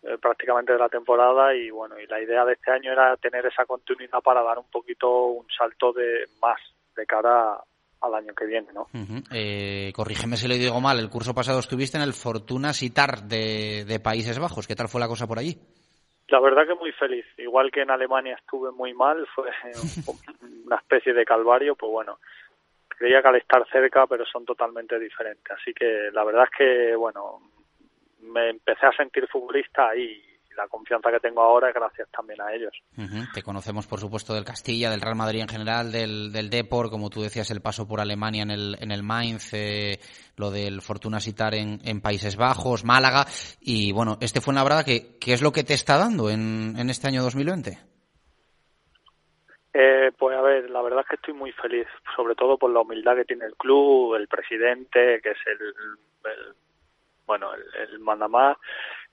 eh, 0.02 0.18
prácticamente 0.20 0.74
de 0.74 0.78
la 0.78 0.90
temporada 0.90 1.54
y 1.54 1.70
bueno, 1.70 1.98
y 1.98 2.07
la 2.07 2.20
idea 2.20 2.44
de 2.44 2.52
este 2.52 2.70
año 2.70 2.92
era 2.92 3.16
tener 3.16 3.46
esa 3.46 3.64
continuidad 3.64 4.20
para 4.20 4.42
dar 4.42 4.59
un 4.59 4.68
poquito 4.70 5.28
un 5.28 5.46
salto 5.57 5.94
de 5.94 6.26
más 6.42 6.61
de 6.94 7.07
cara 7.07 7.59
al 8.02 8.14
año 8.14 8.35
que 8.35 8.44
viene, 8.44 8.68
¿no? 8.74 8.88
Eh, 9.33 9.90
corrígeme 9.94 10.37
si 10.37 10.46
lo 10.46 10.52
digo 10.52 10.78
mal, 10.83 10.98
el 10.98 11.09
curso 11.09 11.35
pasado 11.35 11.61
estuviste 11.61 11.96
en 11.96 12.02
el 12.02 12.12
Fortuna 12.12 12.74
Sitar 12.74 13.22
de, 13.22 13.87
de 13.87 14.00
Países 14.00 14.38
Bajos, 14.38 14.66
¿qué 14.66 14.76
tal 14.76 14.88
fue 14.88 15.00
la 15.00 15.09
cosa 15.09 15.26
por 15.26 15.38
allí? 15.38 15.59
La 16.29 16.41
verdad 16.41 16.67
que 16.67 16.75
muy 16.75 16.93
feliz. 16.93 17.27
Igual 17.37 17.71
que 17.71 17.83
en 17.83 17.91
Alemania 17.91 18.35
estuve 18.35 18.71
muy 18.71 18.95
mal, 18.95 19.27
fue 19.35 19.51
una 20.65 20.77
especie 20.77 21.13
de 21.13 21.25
calvario, 21.25 21.77
pues 21.77 21.91
bueno, 21.93 22.19
creía 22.89 23.23
que 23.23 23.29
al 23.29 23.37
estar 23.37 23.67
cerca, 23.71 24.07
pero 24.07 24.25
son 24.25 24.45
totalmente 24.45 24.99
diferentes. 24.99 25.51
Así 25.51 25.73
que 25.75 26.11
la 26.13 26.25
verdad 26.25 26.45
es 26.45 26.57
que, 26.57 26.97
bueno, 26.97 27.41
me 28.21 28.51
empecé 28.51 28.87
a 28.87 28.93
sentir 28.93 29.29
futbolista 29.29 29.95
y 29.97 30.23
la 30.57 30.69
confianza 30.69 31.11
que 31.11 31.21
tengo 31.21 31.43
ahora 31.43 31.69
es 31.69 31.75
gracias 31.75 32.09
también 32.11 32.40
a 32.40 32.53
ellos. 32.53 32.73
Uh 32.97 33.03
-huh. 33.03 33.33
Te 33.33 33.43
conocemos, 33.43 33.87
por 33.87 34.01
supuesto, 34.01 34.35
del 34.35 34.45
Castilla, 34.45 34.90
del 34.90 35.01
Real 35.01 35.17
Madrid 35.17 35.40
en 35.40 35.49
general, 35.49 35.90
del, 35.93 36.33
del 36.33 36.51
Depor, 36.51 36.90
como 36.90 37.11
tú 37.11 37.23
decías, 37.23 37.51
el 37.51 37.61
paso 37.61 37.87
por 37.87 38.01
Alemania 38.01 38.43
en 38.43 38.51
el, 38.51 38.77
en 38.81 38.90
el 38.90 39.03
Mainz, 39.03 39.53
eh, 39.53 39.99
lo 40.37 40.51
del 40.51 40.81
Fortuna 40.81 41.21
Sitar 41.21 41.55
en, 41.55 41.81
en, 41.85 42.01
Países 42.01 42.37
Bajos, 42.37 42.85
Málaga, 42.85 43.25
y 43.61 43.93
bueno, 43.93 44.19
este 44.21 44.40
fue 44.40 44.53
una 44.53 44.64
brada 44.64 44.85
que, 44.85 45.19
¿qué 45.19 45.33
es 45.33 45.43
lo 45.43 45.53
que 45.53 45.64
te 45.64 45.75
está 45.75 45.97
dando 45.97 46.31
en, 46.31 46.75
en 46.79 46.90
este 46.90 47.09
año 47.09 47.23
2020? 47.23 47.79
Eh, 49.77 50.12
pues 50.17 50.37
a 50.37 50.43
ver, 50.43 50.71
la 50.71 50.83
verdad 50.83 51.01
es 51.01 51.09
que 51.09 51.17
estoy 51.17 51.35
muy 51.35 51.51
feliz, 51.53 51.87
sobre 52.17 52.35
todo 52.35 52.57
por 52.59 52.71
la 52.71 52.81
humildad 52.81 53.17
que 53.17 53.25
tiene 53.25 53.47
el 53.47 53.57
club, 53.57 54.14
el 54.14 54.29
presidente, 54.29 55.21
que 55.21 55.31
es 55.31 55.38
el, 55.47 55.67
el 56.31 56.55
bueno, 57.27 57.53
el, 57.55 57.64
el 57.88 57.99
mandamás, 58.01 58.57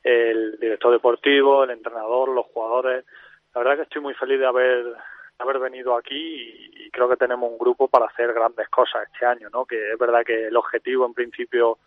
el 0.03 0.59
director 0.59 0.91
deportivo, 0.91 1.63
el 1.63 1.71
entrenador, 1.71 2.29
los 2.29 2.45
jugadores. 2.47 3.05
La 3.53 3.61
verdad 3.61 3.77
que 3.77 3.83
estoy 3.83 4.01
muy 4.01 4.13
feliz 4.13 4.39
de 4.39 4.47
haber 4.47 4.85
de 4.85 4.95
haber 5.39 5.59
venido 5.59 5.95
aquí 5.95 6.15
y, 6.15 6.85
y, 6.85 6.91
creo 6.91 7.09
que 7.09 7.15
tenemos 7.15 7.49
un 7.51 7.57
grupo 7.57 7.87
para 7.87 8.05
hacer 8.05 8.31
grandes 8.33 8.69
cosas 8.69 9.07
este 9.11 9.25
año, 9.25 9.49
¿no? 9.51 9.65
Que 9.65 9.93
es 9.93 9.97
verdad 9.97 10.23
que 10.25 10.47
el 10.47 10.55
objetivo 10.55 11.05
en 11.05 11.13
principio, 11.13 11.79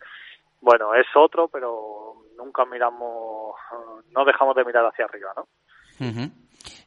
bueno, 0.61 0.93
es 0.93 1.05
otro, 1.15 1.47
pero 1.47 2.15
nunca 2.37 2.65
miramos, 2.65 3.55
no 4.11 4.25
dejamos 4.25 4.55
de 4.55 4.65
mirar 4.65 4.85
hacia 4.85 5.05
arriba, 5.05 5.33
¿no? 5.35 5.47
Uh 5.99 6.11
-huh. 6.11 6.31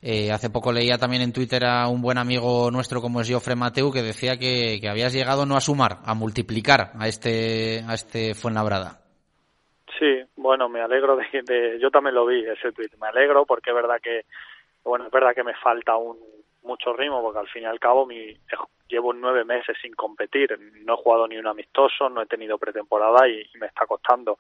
Eh, 0.00 0.30
hace 0.30 0.50
poco 0.50 0.72
leía 0.72 0.98
también 0.98 1.22
en 1.22 1.32
Twitter 1.32 1.64
a 1.64 1.88
un 1.88 2.02
buen 2.02 2.18
amigo 2.18 2.70
nuestro 2.70 3.00
como 3.00 3.20
es 3.20 3.30
Jofre 3.30 3.56
Mateu 3.56 3.92
que 3.92 4.02
decía 4.02 4.38
que, 4.38 4.78
que 4.80 4.88
habías 4.88 5.12
llegado 5.12 5.46
no 5.46 5.56
a 5.56 5.60
sumar, 5.60 5.98
a 6.04 6.14
multiplicar 6.14 6.92
a 6.98 7.08
este, 7.08 7.84
a 7.86 7.94
este 7.94 8.34
Fuenlabrada. 8.34 9.00
Sí, 9.98 10.22
Bueno, 10.38 10.68
me 10.68 10.80
alegro 10.80 11.16
de, 11.16 11.42
de 11.42 11.78
yo 11.78 11.90
también 11.90 12.14
lo 12.14 12.26
vi 12.26 12.44
ese 12.44 12.72
tweet. 12.72 12.90
Me 13.00 13.08
alegro 13.08 13.44
porque 13.44 13.70
es 13.70 13.76
verdad 13.76 14.00
que 14.00 14.24
bueno, 14.84 15.06
es 15.06 15.10
verdad 15.10 15.34
que 15.34 15.44
me 15.44 15.54
falta 15.54 15.96
un 15.96 16.18
mucho 16.62 16.92
ritmo 16.92 17.22
porque 17.22 17.38
al 17.38 17.48
fin 17.48 17.62
y 17.62 17.66
al 17.66 17.78
cabo 17.78 18.06
mi, 18.06 18.36
llevo 18.88 19.12
nueve 19.12 19.44
meses 19.44 19.76
sin 19.80 19.94
competir, 19.94 20.58
no 20.84 20.94
he 20.94 20.96
jugado 20.96 21.28
ni 21.28 21.36
un 21.36 21.46
amistoso, 21.46 22.08
no 22.08 22.22
he 22.22 22.26
tenido 22.26 22.58
pretemporada 22.58 23.28
y, 23.28 23.44
me 23.60 23.66
está 23.66 23.86
costando. 23.86 24.38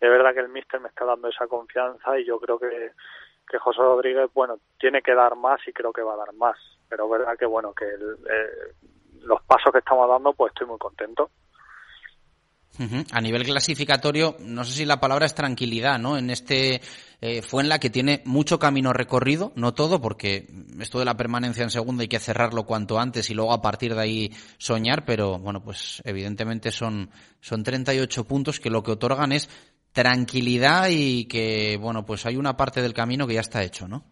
Es 0.00 0.10
verdad 0.10 0.34
que 0.34 0.40
el 0.40 0.48
míster 0.48 0.80
me 0.80 0.88
está 0.88 1.04
dando 1.04 1.28
esa 1.28 1.46
confianza 1.46 2.18
y 2.18 2.24
yo 2.24 2.38
creo 2.40 2.58
que, 2.58 2.92
que 3.48 3.58
José 3.58 3.80
Rodríguez, 3.80 4.30
bueno, 4.34 4.58
tiene 4.78 5.02
que 5.02 5.14
dar 5.14 5.36
más 5.36 5.60
y 5.66 5.72
creo 5.72 5.92
que 5.92 6.02
va 6.02 6.14
a 6.14 6.24
dar 6.24 6.32
más. 6.34 6.56
Pero 6.88 7.04
es 7.04 7.10
verdad 7.10 7.38
que, 7.38 7.46
bueno, 7.46 7.72
que 7.72 7.86
eh, 7.86 8.74
los 9.22 9.42
pasos 9.42 9.72
que 9.72 9.78
estamos 9.78 10.08
dando, 10.08 10.32
pues 10.32 10.52
estoy 10.52 10.66
muy 10.66 10.78
contento. 10.78 11.30
A 13.10 13.20
nivel 13.20 13.44
clasificatorio, 13.44 14.36
no 14.40 14.64
sé 14.64 14.72
si 14.72 14.84
la 14.84 14.98
palabra 14.98 15.26
es 15.26 15.34
tranquilidad, 15.34 15.98
¿no? 15.98 16.16
En 16.16 16.30
este 16.30 16.80
eh, 17.20 17.42
fue 17.42 17.62
en 17.62 17.68
la 17.68 17.78
que 17.78 17.90
tiene 17.90 18.22
mucho 18.24 18.58
camino 18.58 18.92
recorrido, 18.92 19.52
no 19.56 19.74
todo, 19.74 20.00
porque 20.00 20.48
esto 20.80 20.98
de 20.98 21.04
la 21.04 21.16
permanencia 21.16 21.62
en 21.62 21.70
segunda 21.70 22.02
hay 22.02 22.08
que 22.08 22.18
cerrarlo 22.18 22.64
cuanto 22.64 22.98
antes 22.98 23.28
y 23.28 23.34
luego 23.34 23.52
a 23.52 23.60
partir 23.60 23.94
de 23.94 24.00
ahí 24.00 24.32
soñar, 24.56 25.04
pero 25.04 25.38
bueno, 25.38 25.62
pues 25.62 26.00
evidentemente 26.04 26.72
son, 26.72 27.10
son 27.40 27.62
38 27.62 28.24
puntos 28.24 28.58
que 28.58 28.70
lo 28.70 28.82
que 28.82 28.92
otorgan 28.92 29.32
es 29.32 29.50
tranquilidad 29.92 30.88
y 30.90 31.26
que, 31.26 31.78
bueno, 31.80 32.04
pues 32.06 32.24
hay 32.26 32.36
una 32.36 32.56
parte 32.56 32.80
del 32.80 32.94
camino 32.94 33.26
que 33.26 33.34
ya 33.34 33.40
está 33.40 33.62
hecho, 33.62 33.86
¿no? 33.86 34.04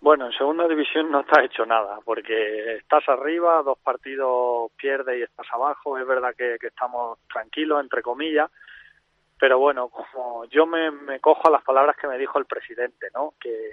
Bueno, 0.00 0.26
en 0.26 0.32
segunda 0.32 0.68
división 0.68 1.10
no 1.10 1.20
está 1.20 1.42
hecho 1.42 1.66
nada, 1.66 1.98
porque 2.04 2.76
estás 2.76 3.08
arriba, 3.08 3.62
dos 3.62 3.78
partidos 3.78 4.70
pierdes 4.76 5.18
y 5.18 5.22
estás 5.22 5.46
abajo. 5.52 5.98
Es 5.98 6.06
verdad 6.06 6.34
que, 6.36 6.56
estamos 6.60 7.18
tranquilos, 7.32 7.82
entre 7.82 8.00
comillas, 8.02 8.50
pero 9.38 9.58
bueno, 9.58 9.88
como 9.88 10.44
yo 10.46 10.66
me, 10.66 10.90
me 10.90 11.18
cojo 11.20 11.48
a 11.48 11.50
las 11.50 11.62
palabras 11.62 11.96
que 11.96 12.06
me 12.06 12.16
dijo 12.16 12.38
el 12.38 12.46
presidente, 12.46 13.08
¿no? 13.12 13.34
Que, 13.40 13.72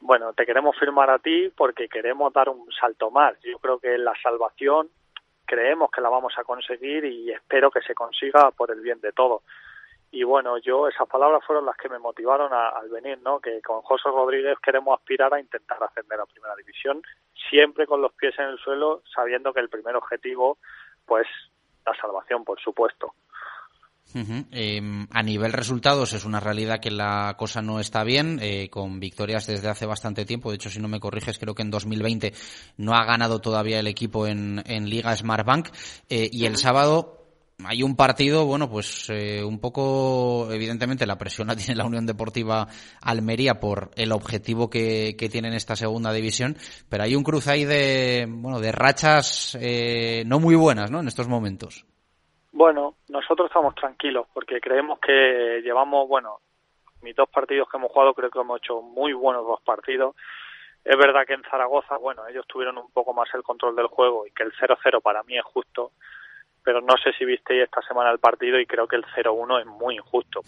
bueno, 0.00 0.32
te 0.32 0.46
queremos 0.46 0.76
firmar 0.78 1.10
a 1.10 1.18
ti 1.18 1.52
porque 1.56 1.88
queremos 1.88 2.32
dar 2.32 2.48
un 2.48 2.70
salto 2.72 3.10
más. 3.10 3.40
Yo 3.42 3.58
creo 3.58 3.78
que 3.78 3.98
la 3.98 4.14
salvación 4.22 4.88
creemos 5.44 5.90
que 5.90 6.00
la 6.00 6.08
vamos 6.08 6.32
a 6.38 6.44
conseguir 6.44 7.04
y 7.04 7.30
espero 7.30 7.70
que 7.70 7.82
se 7.82 7.94
consiga 7.94 8.50
por 8.52 8.70
el 8.70 8.80
bien 8.80 9.00
de 9.00 9.12
todos 9.12 9.42
y 10.12 10.24
bueno, 10.24 10.58
yo 10.58 10.88
esas 10.88 11.08
palabras 11.08 11.42
fueron 11.46 11.64
las 11.64 11.76
que 11.78 11.88
me 11.88 11.98
motivaron 11.98 12.52
al 12.52 12.88
venir, 12.90 13.18
¿no? 13.24 13.40
Que 13.40 13.62
con 13.62 13.80
José 13.80 14.10
Rodríguez 14.10 14.58
queremos 14.62 14.98
aspirar 14.98 15.32
a 15.32 15.40
intentar 15.40 15.82
ascender 15.82 16.20
a 16.20 16.26
Primera 16.26 16.54
División, 16.54 17.02
siempre 17.48 17.86
con 17.86 18.02
los 18.02 18.12
pies 18.12 18.38
en 18.38 18.44
el 18.44 18.58
suelo, 18.58 19.02
sabiendo 19.14 19.54
que 19.54 19.60
el 19.60 19.70
primer 19.70 19.96
objetivo, 19.96 20.58
pues, 21.06 21.26
la 21.86 21.94
salvación, 21.94 22.44
por 22.44 22.60
supuesto. 22.60 23.14
Em, 24.14 25.06
a 25.10 25.22
nivel 25.22 25.54
resultados 25.54 26.12
es 26.12 26.26
una 26.26 26.40
realidad 26.40 26.80
que 26.80 26.90
la 26.90 27.34
cosa 27.38 27.62
no 27.62 27.80
está 27.80 28.04
bien, 28.04 28.38
eh, 28.42 28.68
con 28.68 29.00
victorias 29.00 29.46
desde 29.46 29.70
hace 29.70 29.86
bastante 29.86 30.26
tiempo. 30.26 30.50
De 30.50 30.56
hecho, 30.56 30.68
si 30.68 30.78
no 30.78 30.88
me 30.88 31.00
corriges, 31.00 31.38
creo 31.38 31.54
que 31.54 31.62
en 31.62 31.70
2020 31.70 32.34
no 32.76 32.92
ha 32.92 33.06
ganado 33.06 33.40
todavía 33.40 33.80
el 33.80 33.86
equipo 33.86 34.26
en, 34.26 34.62
en 34.66 34.90
Liga 34.90 35.16
Smartbank. 35.16 35.68
Eh, 36.10 36.28
y 36.30 36.44
el 36.44 36.58
sábado 36.58 37.21
hay 37.66 37.82
un 37.82 37.96
partido, 37.96 38.46
bueno, 38.46 38.68
pues 38.68 39.08
eh, 39.10 39.42
un 39.44 39.60
poco, 39.60 40.48
evidentemente, 40.52 41.06
la 41.06 41.18
presión 41.18 41.48
la 41.48 41.56
tiene 41.56 41.76
la 41.76 41.84
Unión 41.84 42.06
Deportiva 42.06 42.66
Almería 43.00 43.60
por 43.60 43.90
el 43.96 44.12
objetivo 44.12 44.70
que, 44.70 45.16
que 45.18 45.28
tiene 45.28 45.48
en 45.48 45.54
esta 45.54 45.76
segunda 45.76 46.12
división, 46.12 46.56
pero 46.88 47.04
hay 47.04 47.14
un 47.14 47.24
cruce 47.24 47.50
ahí 47.50 47.64
de, 47.64 48.26
bueno, 48.28 48.60
de 48.60 48.72
rachas 48.72 49.56
eh, 49.60 50.24
no 50.26 50.40
muy 50.40 50.54
buenas, 50.54 50.90
¿no? 50.90 51.00
En 51.00 51.08
estos 51.08 51.28
momentos. 51.28 51.84
Bueno, 52.52 52.96
nosotros 53.08 53.46
estamos 53.46 53.74
tranquilos 53.74 54.26
porque 54.32 54.60
creemos 54.60 54.98
que 55.00 55.60
llevamos, 55.64 56.06
bueno, 56.08 56.38
mis 57.02 57.16
dos 57.16 57.28
partidos 57.28 57.68
que 57.68 57.76
hemos 57.76 57.90
jugado 57.90 58.14
creo 58.14 58.30
que 58.30 58.38
hemos 58.38 58.58
hecho 58.58 58.80
muy 58.80 59.12
buenos 59.12 59.46
dos 59.46 59.60
partidos. 59.62 60.14
Es 60.84 60.96
verdad 60.96 61.24
que 61.26 61.34
en 61.34 61.42
Zaragoza, 61.44 61.96
bueno, 61.96 62.26
ellos 62.26 62.46
tuvieron 62.46 62.76
un 62.78 62.90
poco 62.90 63.14
más 63.14 63.28
el 63.34 63.42
control 63.42 63.76
del 63.76 63.86
juego 63.86 64.26
y 64.26 64.32
que 64.32 64.42
el 64.42 64.52
0-0 64.52 65.00
para 65.00 65.22
mí 65.22 65.36
es 65.36 65.44
justo 65.44 65.92
pero 66.64 66.80
no 66.80 66.94
sé 67.02 67.10
si 67.18 67.24
visteis 67.24 67.62
esta 67.64 67.80
semana 67.82 68.10
el 68.10 68.18
partido 68.18 68.58
y 68.60 68.66
creo 68.66 68.86
que 68.86 68.96
el 68.96 69.04
0-1 69.04 69.60
es 69.60 69.66
muy 69.66 69.96
injusto. 69.96 70.40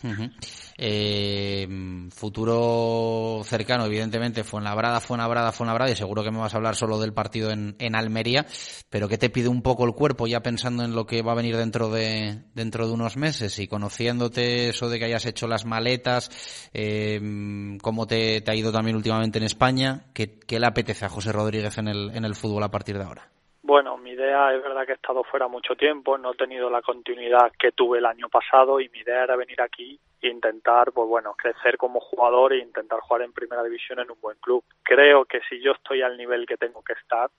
eh, 0.78 1.66
futuro 2.10 3.40
cercano, 3.44 3.86
evidentemente, 3.86 4.44
fue 4.44 4.60
en 4.60 4.64
la 4.64 4.74
brada, 4.74 5.00
fue 5.00 5.16
en 5.16 5.22
la 5.22 5.28
brada, 5.28 5.52
fue 5.52 5.64
en 5.64 5.68
la 5.68 5.74
brada, 5.74 5.90
y 5.90 5.96
seguro 5.96 6.22
que 6.22 6.30
me 6.30 6.38
vas 6.38 6.54
a 6.54 6.56
hablar 6.56 6.76
solo 6.76 6.98
del 6.98 7.12
partido 7.12 7.50
en, 7.50 7.76
en 7.78 7.94
Almería, 7.94 8.46
pero 8.90 9.08
¿qué 9.08 9.18
te 9.18 9.30
pide 9.30 9.48
un 9.48 9.62
poco 9.62 9.84
el 9.84 9.92
cuerpo 9.92 10.26
ya 10.26 10.40
pensando 10.40 10.84
en 10.84 10.94
lo 10.94 11.06
que 11.06 11.22
va 11.22 11.32
a 11.32 11.36
venir 11.36 11.56
dentro 11.56 11.90
de, 11.90 12.44
dentro 12.54 12.86
de 12.86 12.92
unos 12.92 13.16
meses 13.16 13.58
y 13.58 13.68
conociéndote 13.68 14.68
eso 14.68 14.88
de 14.88 14.98
que 14.98 15.06
hayas 15.06 15.26
hecho 15.26 15.46
las 15.46 15.64
maletas, 15.64 16.70
eh, 16.72 17.20
cómo 17.82 18.06
te, 18.06 18.40
te, 18.40 18.50
ha 18.50 18.54
ido 18.54 18.72
también 18.72 18.96
últimamente 18.96 19.38
en 19.38 19.44
España, 19.44 20.06
¿qué, 20.14 20.38
qué 20.38 20.60
le 20.60 20.66
apetece 20.66 21.04
a 21.04 21.08
José 21.08 21.32
Rodríguez 21.32 21.78
en 21.78 21.88
el, 21.88 22.10
en 22.14 22.24
el 22.24 22.34
fútbol 22.34 22.62
a 22.62 22.70
partir 22.70 22.98
de 22.98 23.04
ahora? 23.04 23.33
Bueno, 23.66 23.96
mi 23.96 24.10
idea 24.10 24.52
es 24.54 24.62
verdad 24.62 24.84
que 24.84 24.92
he 24.92 24.94
estado 24.94 25.24
fuera 25.24 25.48
mucho 25.48 25.74
tiempo, 25.74 26.18
no 26.18 26.32
he 26.32 26.36
tenido 26.36 26.68
la 26.68 26.82
continuidad 26.82 27.50
que 27.58 27.72
tuve 27.72 27.96
el 27.96 28.04
año 28.04 28.28
pasado 28.28 28.78
y 28.78 28.90
mi 28.90 28.98
idea 28.98 29.24
era 29.24 29.36
venir 29.36 29.62
aquí 29.62 29.98
e 30.20 30.28
intentar, 30.28 30.92
pues 30.92 31.08
bueno, 31.08 31.32
crecer 31.32 31.78
como 31.78 31.98
jugador 31.98 32.52
e 32.52 32.58
intentar 32.58 33.00
jugar 33.00 33.22
en 33.22 33.32
primera 33.32 33.62
división 33.62 34.00
en 34.00 34.10
un 34.10 34.20
buen 34.20 34.36
club. 34.36 34.62
Creo 34.82 35.24
que 35.24 35.40
si 35.48 35.62
yo 35.62 35.72
estoy 35.72 36.02
al 36.02 36.18
nivel 36.18 36.44
que 36.44 36.58
tengo 36.58 36.82
que 36.82 36.92
estar, 36.92 37.30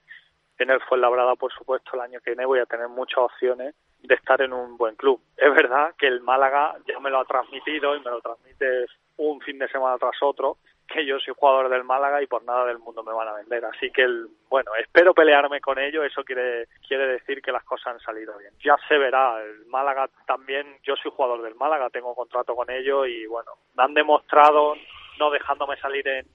en 0.58 0.72
el 0.72 0.82
Fuenlabrada, 0.82 1.36
por 1.36 1.54
supuesto, 1.54 1.92
el 1.94 2.02
año 2.02 2.20
que 2.22 2.32
viene 2.32 2.48
voy 2.48 2.58
a 2.58 2.66
tener 2.66 2.88
muchas 2.88 3.20
opciones 3.20 3.76
de 4.00 4.16
estar 4.16 4.42
en 4.42 4.52
un 4.52 4.78
buen 4.78 4.96
club. 4.96 5.22
Es 5.38 5.54
verdad 5.54 5.94
que 5.96 6.08
el 6.08 6.22
Málaga 6.22 6.76
ya 6.88 7.00
me 7.00 7.12
lo 7.12 7.20
ha 7.20 7.26
transmitido 7.26 7.96
y 7.96 8.00
me 8.00 8.10
lo 8.10 8.22
transmite 8.22 8.88
un 9.18 9.42
fin 9.42 9.60
de 9.60 9.68
semana 9.68 10.00
tras 10.00 10.16
otro 10.24 10.58
yo 11.04 11.20
soy 11.20 11.34
jugador 11.36 11.70
del 11.70 11.84
Málaga 11.84 12.22
y 12.22 12.28
por 12.28 12.44
nada 12.44 12.66
del 12.66 12.80
mundo 12.80 13.04
me 13.04 13.14
van 13.14 13.28
a 13.28 13.34
vender. 13.34 13.66
Así 13.66 13.90
que, 13.92 14.04
el, 14.04 14.28
bueno, 14.50 14.72
espero 14.76 15.14
pelearme 15.14 15.60
con 15.60 15.80
ello. 15.80 16.04
Eso 16.04 16.24
quiere, 16.24 16.68
quiere 16.88 17.08
decir 17.08 17.42
que 17.42 17.52
las 17.52 17.64
cosas 17.64 17.96
han 17.96 18.00
salido 18.00 18.38
bien. 18.38 18.54
Ya 18.64 18.78
se 18.88 18.98
verá. 18.98 19.42
El 19.44 19.66
Málaga 19.66 20.08
también, 20.28 20.78
yo 20.84 20.96
soy 20.96 21.12
jugador 21.16 21.42
del 21.42 21.56
Málaga, 21.56 21.90
tengo 21.90 22.14
contrato 22.14 22.56
con 22.56 22.70
ellos 22.70 23.08
y, 23.08 23.26
bueno, 23.26 23.52
me 23.76 23.84
han 23.84 23.94
demostrado 23.94 24.76
no 25.20 25.32
dejándome 25.32 25.78
salir 25.78 26.08
en, 26.08 26.26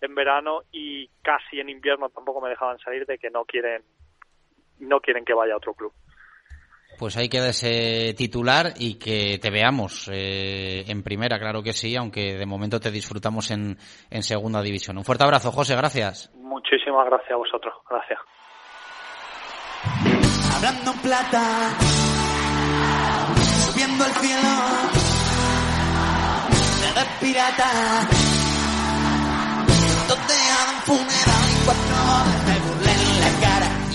en 0.00 0.14
verano 0.14 0.62
y 0.72 1.08
casi 1.22 1.60
en 1.60 1.68
invierno 1.68 2.10
tampoco 2.10 2.40
me 2.40 2.50
dejaban 2.50 2.78
salir 2.80 3.06
de 3.06 3.18
que 3.18 3.30
no 3.30 3.44
quieren 3.44 3.82
no 4.80 5.00
quieren 5.00 5.24
que 5.24 5.32
vaya 5.32 5.54
a 5.54 5.58
otro 5.58 5.74
club. 5.74 5.92
Pues 7.02 7.16
ahí 7.16 7.28
queda 7.28 7.48
ese 7.48 8.14
titular 8.16 8.74
y 8.78 8.96
que 8.96 9.36
te 9.42 9.50
veamos 9.50 10.08
eh, 10.12 10.84
en 10.86 11.02
primera, 11.02 11.36
claro 11.36 11.60
que 11.60 11.72
sí, 11.72 11.96
aunque 11.96 12.36
de 12.38 12.46
momento 12.46 12.78
te 12.78 12.92
disfrutamos 12.92 13.50
en, 13.50 13.76
en 14.08 14.22
segunda 14.22 14.62
división. 14.62 14.98
Un 14.98 15.04
fuerte 15.04 15.24
abrazo, 15.24 15.50
José, 15.50 15.74
gracias. 15.74 16.30
Muchísimas 16.36 17.04
gracias 17.06 17.32
a 17.32 17.36
vosotros, 17.36 17.74
gracias. 17.90 18.20
Hablando 20.54 20.92
plata, 21.02 21.70
subiendo 23.66 24.04
al 24.04 24.12
cielo, 24.12 24.48
de 26.94 27.26
pirata, 27.26 27.70
donde 30.06 30.34
un 30.70 30.82
funeral 30.86 31.50
y 31.50 31.64
cuatro 31.64 31.96
cara. 32.46 32.81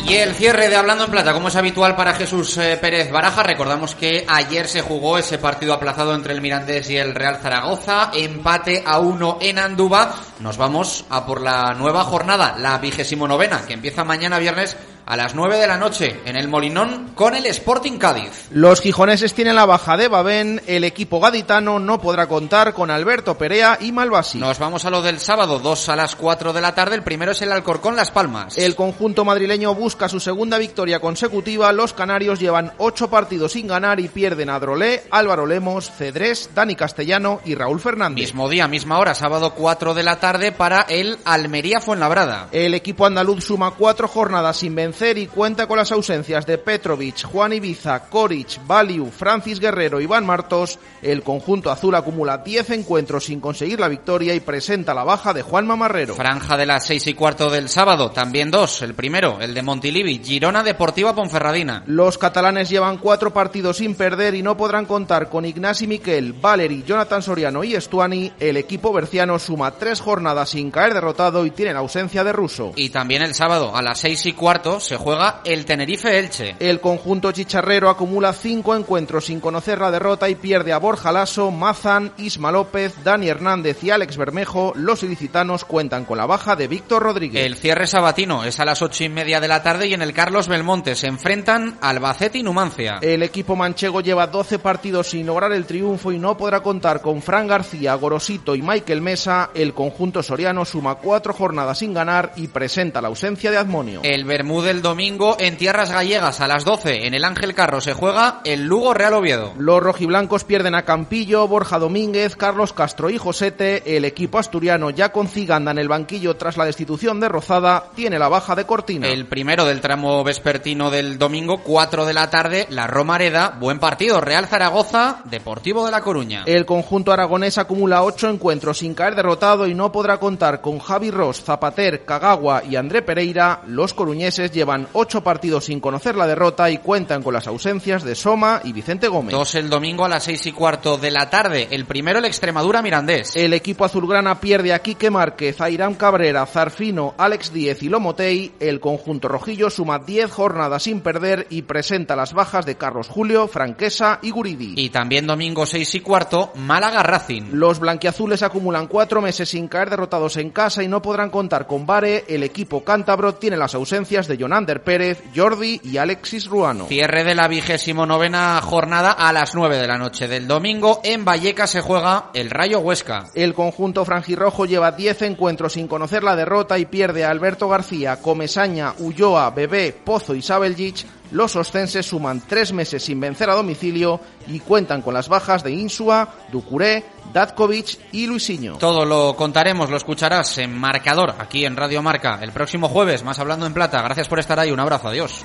Y 0.07 0.15
el 0.15 0.35
cierre 0.35 0.69
de 0.69 0.77
Hablando 0.77 1.03
en 1.03 1.11
Plata, 1.11 1.33
como 1.33 1.49
es 1.49 1.55
habitual 1.57 1.93
para 1.93 2.13
Jesús 2.13 2.57
eh, 2.57 2.77
Pérez 2.79 3.11
Baraja, 3.11 3.43
recordamos 3.43 3.93
que 3.93 4.25
ayer 4.25 4.65
se 4.69 4.81
jugó 4.81 5.17
ese 5.17 5.37
partido 5.37 5.73
aplazado 5.73 6.15
entre 6.15 6.31
el 6.31 6.39
Mirandés 6.39 6.89
y 6.89 6.95
el 6.95 7.13
Real 7.13 7.39
Zaragoza, 7.41 8.11
empate 8.13 8.83
a 8.85 8.99
uno 8.99 9.37
en 9.41 9.59
Andúba. 9.59 10.15
Nos 10.39 10.55
vamos 10.55 11.03
a 11.09 11.25
por 11.25 11.41
la 11.41 11.73
nueva 11.73 12.05
jornada, 12.05 12.55
la 12.57 12.77
vigésimo 12.77 13.27
novena, 13.27 13.65
que 13.67 13.73
empieza 13.73 14.05
mañana 14.05 14.39
viernes 14.39 14.77
a 15.07 15.15
las 15.15 15.35
9 15.35 15.57
de 15.57 15.67
la 15.67 15.77
noche 15.77 16.19
en 16.25 16.35
el 16.35 16.49
Molinón 16.49 17.13
con 17.15 17.33
el 17.33 17.45
Sporting 17.45 17.97
Cádiz. 17.97 18.49
Los 18.51 18.81
gijoneses 18.81 19.33
tienen 19.33 19.55
la 19.55 19.65
baja 19.65 19.95
de 19.95 20.09
Babén, 20.09 20.61
el 20.67 20.83
equipo 20.83 21.21
gaditano 21.21 21.79
no 21.79 22.01
podrá 22.01 22.27
contar 22.27 22.73
con 22.73 22.91
Alberto 22.91 23.37
Perea 23.37 23.77
y 23.79 23.93
Malvasi. 23.93 24.37
Nos 24.37 24.59
vamos 24.59 24.83
a 24.83 24.89
lo 24.89 25.01
del 25.01 25.19
sábado, 25.19 25.59
2 25.59 25.89
a 25.89 25.95
las 25.95 26.17
4 26.17 26.51
de 26.51 26.59
la 26.59 26.75
tarde, 26.75 26.95
el 26.95 27.03
primero 27.03 27.31
es 27.31 27.41
el 27.41 27.53
Alcorcón 27.53 27.95
Las 27.95 28.11
Palmas. 28.11 28.57
El 28.57 28.75
conjunto 28.75 29.23
madrileño 29.23 29.73
busca 29.73 30.09
su 30.09 30.19
segunda 30.19 30.57
victoria 30.57 30.99
consecutiva, 30.99 31.71
los 31.71 31.93
canarios 31.93 32.41
llevan 32.41 32.73
8 32.77 33.09
partidos 33.09 33.53
sin 33.53 33.67
ganar 33.67 34.01
y 34.01 34.09
pierden 34.09 34.49
a 34.49 34.59
Drolé, 34.59 35.05
Álvaro 35.09 35.45
Lemos, 35.45 35.89
Cedrés, 35.89 36.49
Dani 36.53 36.75
Castellano 36.75 37.39
y 37.45 37.55
Raúl 37.55 37.79
Fernández. 37.79 38.25
Mismo 38.25 38.49
día, 38.49 38.67
misma 38.67 38.99
hora, 38.99 39.15
sábado 39.15 39.53
4 39.53 39.93
de 39.93 40.03
la 40.03 40.19
tarde 40.19 40.51
para 40.51 40.81
el 40.81 41.17
Almería 41.23 41.79
Fuenlabrada. 41.79 42.49
El 42.51 42.73
equipo 42.73 43.05
andaluz 43.05 43.45
suma 43.45 43.71
4 43.71 44.09
jornadas 44.09 44.57
sin 44.57 44.75
vencer 44.75 44.96
y 44.99 45.27
cuenta 45.27 45.67
con 45.67 45.77
las 45.77 45.91
ausencias 45.91 46.47
de 46.47 46.57
Petrovic, 46.57 47.23
Juan 47.23 47.53
Ibiza, 47.53 48.09
Koric, 48.09 48.65
Valiu, 48.65 49.11
Francis 49.11 49.59
Guerrero 49.59 50.01
y 50.01 50.05
Iván 50.05 50.25
Martos, 50.25 50.79
el 51.03 51.21
conjunto 51.21 51.69
azul 51.69 51.93
acumula 51.93 52.39
10 52.39 52.71
encuentros 52.71 53.25
sin 53.25 53.39
conseguir 53.39 53.79
la 53.79 53.89
victoria 53.89 54.33
y 54.33 54.39
presenta 54.39 54.95
la 54.95 55.03
baja 55.03 55.33
de 55.33 55.43
Juan 55.43 55.67
Mamarrero. 55.67 56.15
Franja 56.15 56.57
de 56.57 56.65
las 56.65 56.87
seis 56.87 57.05
y 57.05 57.13
cuarto 57.13 57.51
del 57.51 57.69
sábado, 57.69 58.09
también 58.09 58.49
dos. 58.49 58.81
El 58.81 58.95
primero, 58.95 59.37
el 59.39 59.53
de 59.53 59.61
Montilivi, 59.61 60.19
Girona 60.23 60.63
Deportiva 60.63 61.13
Ponferradina. 61.13 61.83
Los 61.85 62.17
catalanes 62.17 62.69
llevan 62.69 62.97
cuatro 62.97 63.31
partidos 63.31 63.77
sin 63.77 63.93
perder 63.93 64.33
y 64.33 64.41
no 64.41 64.57
podrán 64.57 64.87
contar 64.87 65.29
con 65.29 65.45
Ignasi 65.45 65.85
Miquel, 65.85 66.33
Valeri, 66.33 66.83
Jonathan 66.87 67.21
Soriano 67.21 67.63
y 67.63 67.75
Estuani. 67.75 68.31
El 68.39 68.57
equipo 68.57 68.91
berciano 68.91 69.37
suma 69.37 69.71
tres 69.71 70.01
jornadas 70.01 70.49
sin 70.49 70.71
caer 70.71 70.95
derrotado 70.95 71.45
y 71.45 71.51
tiene 71.51 71.73
la 71.73 71.79
ausencia 71.79 72.23
de 72.23 72.33
Russo. 72.33 72.73
Y 72.75 72.89
también 72.89 73.21
el 73.21 73.35
sábado, 73.35 73.75
a 73.75 73.83
las 73.83 73.99
seis 73.99 74.25
y 74.25 74.33
cuarto, 74.33 74.79
se 74.87 74.95
juega 74.95 75.41
el 75.43 75.65
Tenerife 75.65 76.17
Elche. 76.17 76.55
El 76.59 76.79
conjunto 76.79 77.33
chicharrero 77.33 77.89
acumula 77.89 78.31
cinco 78.31 78.73
encuentros 78.73 79.25
sin 79.25 79.41
conocer 79.41 79.79
la 79.79 79.91
derrota 79.91 80.29
y 80.29 80.35
pierde 80.35 80.71
a 80.71 80.77
Borja 80.77 81.11
Lasso, 81.11 81.51
Mazan, 81.51 82.13
Isma 82.17 82.53
López, 82.53 83.03
Dani 83.03 83.27
Hernández 83.27 83.83
y 83.83 83.89
Alex 83.91 84.15
Bermejo. 84.15 84.71
Los 84.75 85.03
ilicitanos 85.03 85.65
cuentan 85.65 86.05
con 86.05 86.17
la 86.17 86.25
baja 86.25 86.55
de 86.55 86.69
Víctor 86.69 87.03
Rodríguez. 87.03 87.45
El 87.45 87.55
cierre 87.55 87.85
sabatino 87.85 88.45
es 88.45 88.61
a 88.61 88.65
las 88.65 88.81
ocho 88.81 89.03
y 89.03 89.09
media 89.09 89.41
de 89.41 89.49
la 89.49 89.61
tarde 89.61 89.87
y 89.87 89.93
en 89.93 90.01
el 90.01 90.13
Carlos 90.13 90.47
Belmonte 90.47 90.95
se 90.95 91.07
enfrentan 91.07 91.77
Albacete 91.81 92.37
y 92.37 92.43
Numancia. 92.43 92.99
El 93.01 93.23
equipo 93.23 93.57
manchego 93.57 93.99
lleva 93.99 94.27
12 94.27 94.59
partidos 94.59 95.07
sin 95.07 95.25
lograr 95.25 95.51
el 95.51 95.65
triunfo 95.65 96.13
y 96.13 96.17
no 96.17 96.37
podrá 96.37 96.61
contar 96.61 97.01
con 97.01 97.21
Fran 97.21 97.47
García, 97.47 97.93
Gorosito 97.95 98.55
y 98.55 98.61
Michael 98.61 99.01
Mesa. 99.01 99.49
El 99.53 99.73
conjunto 99.73 100.23
soriano 100.23 100.63
suma 100.63 100.95
cuatro 100.95 101.33
jornadas 101.33 101.79
sin 101.79 101.93
ganar 101.93 102.31
y 102.37 102.47
presenta 102.47 103.01
la 103.01 103.09
ausencia 103.09 103.51
de 103.51 103.57
Admonio. 103.57 103.99
El 104.03 104.23
Bermú 104.23 104.61
del 104.77 104.83
domingo 104.83 105.37
en 105.39 105.57
tierras 105.57 105.91
gallegas 105.91 106.39
a 106.39 106.47
las 106.47 106.63
12 106.63 107.07
en 107.07 107.15
el 107.15 107.23
Ángel 107.23 107.55
Carro 107.55 107.81
se 107.81 107.93
juega 107.93 108.41
el 108.43 108.65
Lugo 108.65 108.93
Real 108.93 109.15
Oviedo. 109.15 109.53
Los 109.57 109.81
rojiblancos 109.81 110.43
pierden 110.43 110.75
a 110.75 110.85
Campillo, 110.85 111.47
Borja 111.47 111.79
Domínguez, 111.79 112.35
Carlos 112.35 112.73
Castro 112.73 113.09
y 113.09 113.17
Josete. 113.17 113.97
El 113.97 114.05
equipo 114.05 114.37
asturiano 114.37 114.91
ya 114.91 115.11
con 115.11 115.29
Ciganda 115.29 115.71
en 115.71 115.79
el 115.79 115.87
banquillo 115.87 116.35
tras 116.35 116.57
la 116.57 116.65
destitución 116.65 117.19
de 117.19 117.27
Rozada 117.27 117.85
tiene 117.95 118.19
la 118.19 118.29
baja 118.29 118.53
de 118.53 118.65
Cortina. 118.65 119.07
El 119.07 119.25
primero 119.25 119.65
del 119.65 119.81
tramo 119.81 120.23
vespertino 120.23 120.91
del 120.91 121.17
domingo, 121.17 121.63
4 121.63 122.05
de 122.05 122.13
la 122.13 122.29
tarde, 122.29 122.67
la 122.69 122.85
Romareda, 122.85 123.57
buen 123.59 123.79
partido, 123.79 124.21
Real 124.21 124.45
Zaragoza, 124.45 125.21
Deportivo 125.25 125.87
de 125.87 125.91
La 125.91 126.01
Coruña. 126.01 126.43
El 126.45 126.67
conjunto 126.67 127.11
aragonés 127.11 127.57
acumula 127.57 128.03
ocho 128.03 128.29
encuentros 128.29 128.77
sin 128.77 128.93
caer 128.93 129.15
derrotado 129.15 129.65
y 129.65 129.73
no 129.73 129.91
podrá 129.91 130.19
contar 130.19 130.61
con 130.61 130.77
Javi 130.77 131.09
Ross, 131.09 131.41
Zapater, 131.43 132.05
Cagagua 132.05 132.63
y 132.63 132.75
André 132.75 133.01
Pereira. 133.01 133.61
Los 133.65 133.95
coruñeses 133.95 134.51
llevan 134.51 134.66
ocho 134.93 135.23
partidos 135.23 135.65
sin 135.65 135.79
conocer 135.79 136.15
la 136.15 136.27
derrota 136.27 136.69
y 136.69 136.77
cuentan 136.79 137.23
con 137.23 137.33
las 137.33 137.47
ausencias 137.47 138.03
de 138.03 138.15
Soma 138.15 138.61
y 138.63 138.73
Vicente 138.73 139.07
Gómez. 139.07 139.31
Dos 139.31 139.55
el 139.55 139.69
domingo 139.69 140.05
a 140.05 140.09
las 140.09 140.23
seis 140.23 140.45
y 140.45 140.51
cuarto 140.51 140.97
de 140.97 141.11
la 141.11 141.29
tarde, 141.29 141.67
el 141.71 141.85
primero 141.85 142.19
el 142.19 142.25
Extremadura 142.25 142.81
Mirandés. 142.81 143.35
El 143.35 143.53
equipo 143.53 143.85
azulgrana 143.85 144.39
pierde 144.39 144.73
a 144.73 144.79
Quique 144.79 145.09
Márquez, 145.09 145.61
a 145.61 145.69
Irán 145.69 145.95
Cabrera, 145.95 146.45
Zarfino, 146.45 147.15
Alex 147.17 147.53
Díez 147.53 147.83
y 147.83 147.89
Lomotey. 147.89 148.53
El 148.59 148.79
conjunto 148.79 149.27
rojillo 149.27 149.69
suma 149.69 149.99
10 149.99 150.31
jornadas 150.31 150.83
sin 150.83 151.01
perder 151.01 151.47
y 151.49 151.63
presenta 151.63 152.15
las 152.15 152.33
bajas 152.33 152.65
de 152.65 152.75
Carlos 152.75 153.07
Julio, 153.07 153.47
Franquesa 153.47 154.19
y 154.21 154.31
Guridi. 154.31 154.73
Y 154.77 154.89
también 154.89 155.27
domingo 155.27 155.65
6 155.65 155.95
y 155.95 155.99
cuarto, 156.01 156.51
Málaga 156.55 157.03
Racing. 157.03 157.51
Los 157.51 157.79
blanquiazules 157.79 158.43
acumulan 158.43 158.87
cuatro 158.87 159.21
meses 159.21 159.49
sin 159.49 159.67
caer 159.67 159.89
derrotados 159.89 160.37
en 160.37 160.49
casa 160.49 160.83
y 160.83 160.87
no 160.87 161.01
podrán 161.01 161.29
contar 161.29 161.67
con 161.67 161.85
Bare. 161.85 162.25
El 162.27 162.43
equipo 162.43 162.83
cántabro 162.83 163.35
tiene 163.35 163.57
las 163.57 163.75
ausencias 163.75 164.27
de 164.27 164.37
Jonander 164.47 164.81
Pérez, 164.81 165.21
Jordi 165.35 165.81
y 165.83 165.97
Alexis 165.97 166.47
Ruano. 166.47 166.85
Cierre 166.85 167.25
de 167.25 167.35
la 167.35 167.49
vigésimo 167.49 168.05
novena 168.05 168.61
jornada 168.61 169.11
a 169.11 169.33
las 169.33 169.53
9 169.53 169.77
de 169.77 169.87
la 169.87 169.97
noche 169.97 170.29
del 170.29 170.47
domingo. 170.47 171.01
En 171.03 171.25
Valleca 171.25 171.67
se 171.67 171.81
juega 171.81 172.29
el 172.33 172.49
Rayo 172.49 172.79
Huesca. 172.79 173.25
El 173.35 173.53
conjunto 173.53 174.05
franjirrojo 174.05 174.65
lleva 174.65 174.93
10 174.93 175.23
encuentros 175.23 175.73
sin 175.73 175.89
conocer 175.89 176.23
la 176.23 176.37
derrota 176.37 176.79
y 176.79 176.85
pierde 176.85 177.25
a 177.25 177.29
Alberto 177.29 177.67
García, 177.67 178.21
Comesaña, 178.21 178.93
Ulloa, 178.99 179.49
Bebé, 179.49 179.93
Pozo 180.01 180.33
y 180.33 180.41
Sabeljic. 180.41 181.05
Los 181.31 181.55
oscenses 181.55 182.05
suman 182.05 182.41
tres 182.47 182.73
meses 182.73 183.03
sin 183.03 183.19
vencer 183.19 183.49
a 183.49 183.55
domicilio 183.55 184.19
y 184.47 184.59
cuentan 184.59 185.01
con 185.01 185.13
las 185.13 185.27
bajas 185.27 185.63
de 185.63 185.71
Insua, 185.71 186.29
Ducuré, 186.51 187.05
Datkovic 187.33 187.97
y 188.11 188.27
Luisinho. 188.27 188.77
Todo 188.77 189.05
lo 189.05 189.35
contaremos, 189.35 189.89
lo 189.89 189.97
escucharás 189.97 190.57
en 190.57 190.77
Marcador, 190.77 191.35
aquí 191.39 191.65
en 191.65 191.75
Radio 191.75 192.01
Marca, 192.01 192.39
el 192.41 192.51
próximo 192.51 192.89
jueves, 192.89 193.23
más 193.23 193.39
hablando 193.39 193.65
en 193.65 193.73
plata. 193.73 194.01
Gracias 194.01 194.27
por 194.27 194.39
estar 194.39 194.59
ahí, 194.59 194.71
un 194.71 194.79
abrazo, 194.79 195.09
adiós. 195.09 195.43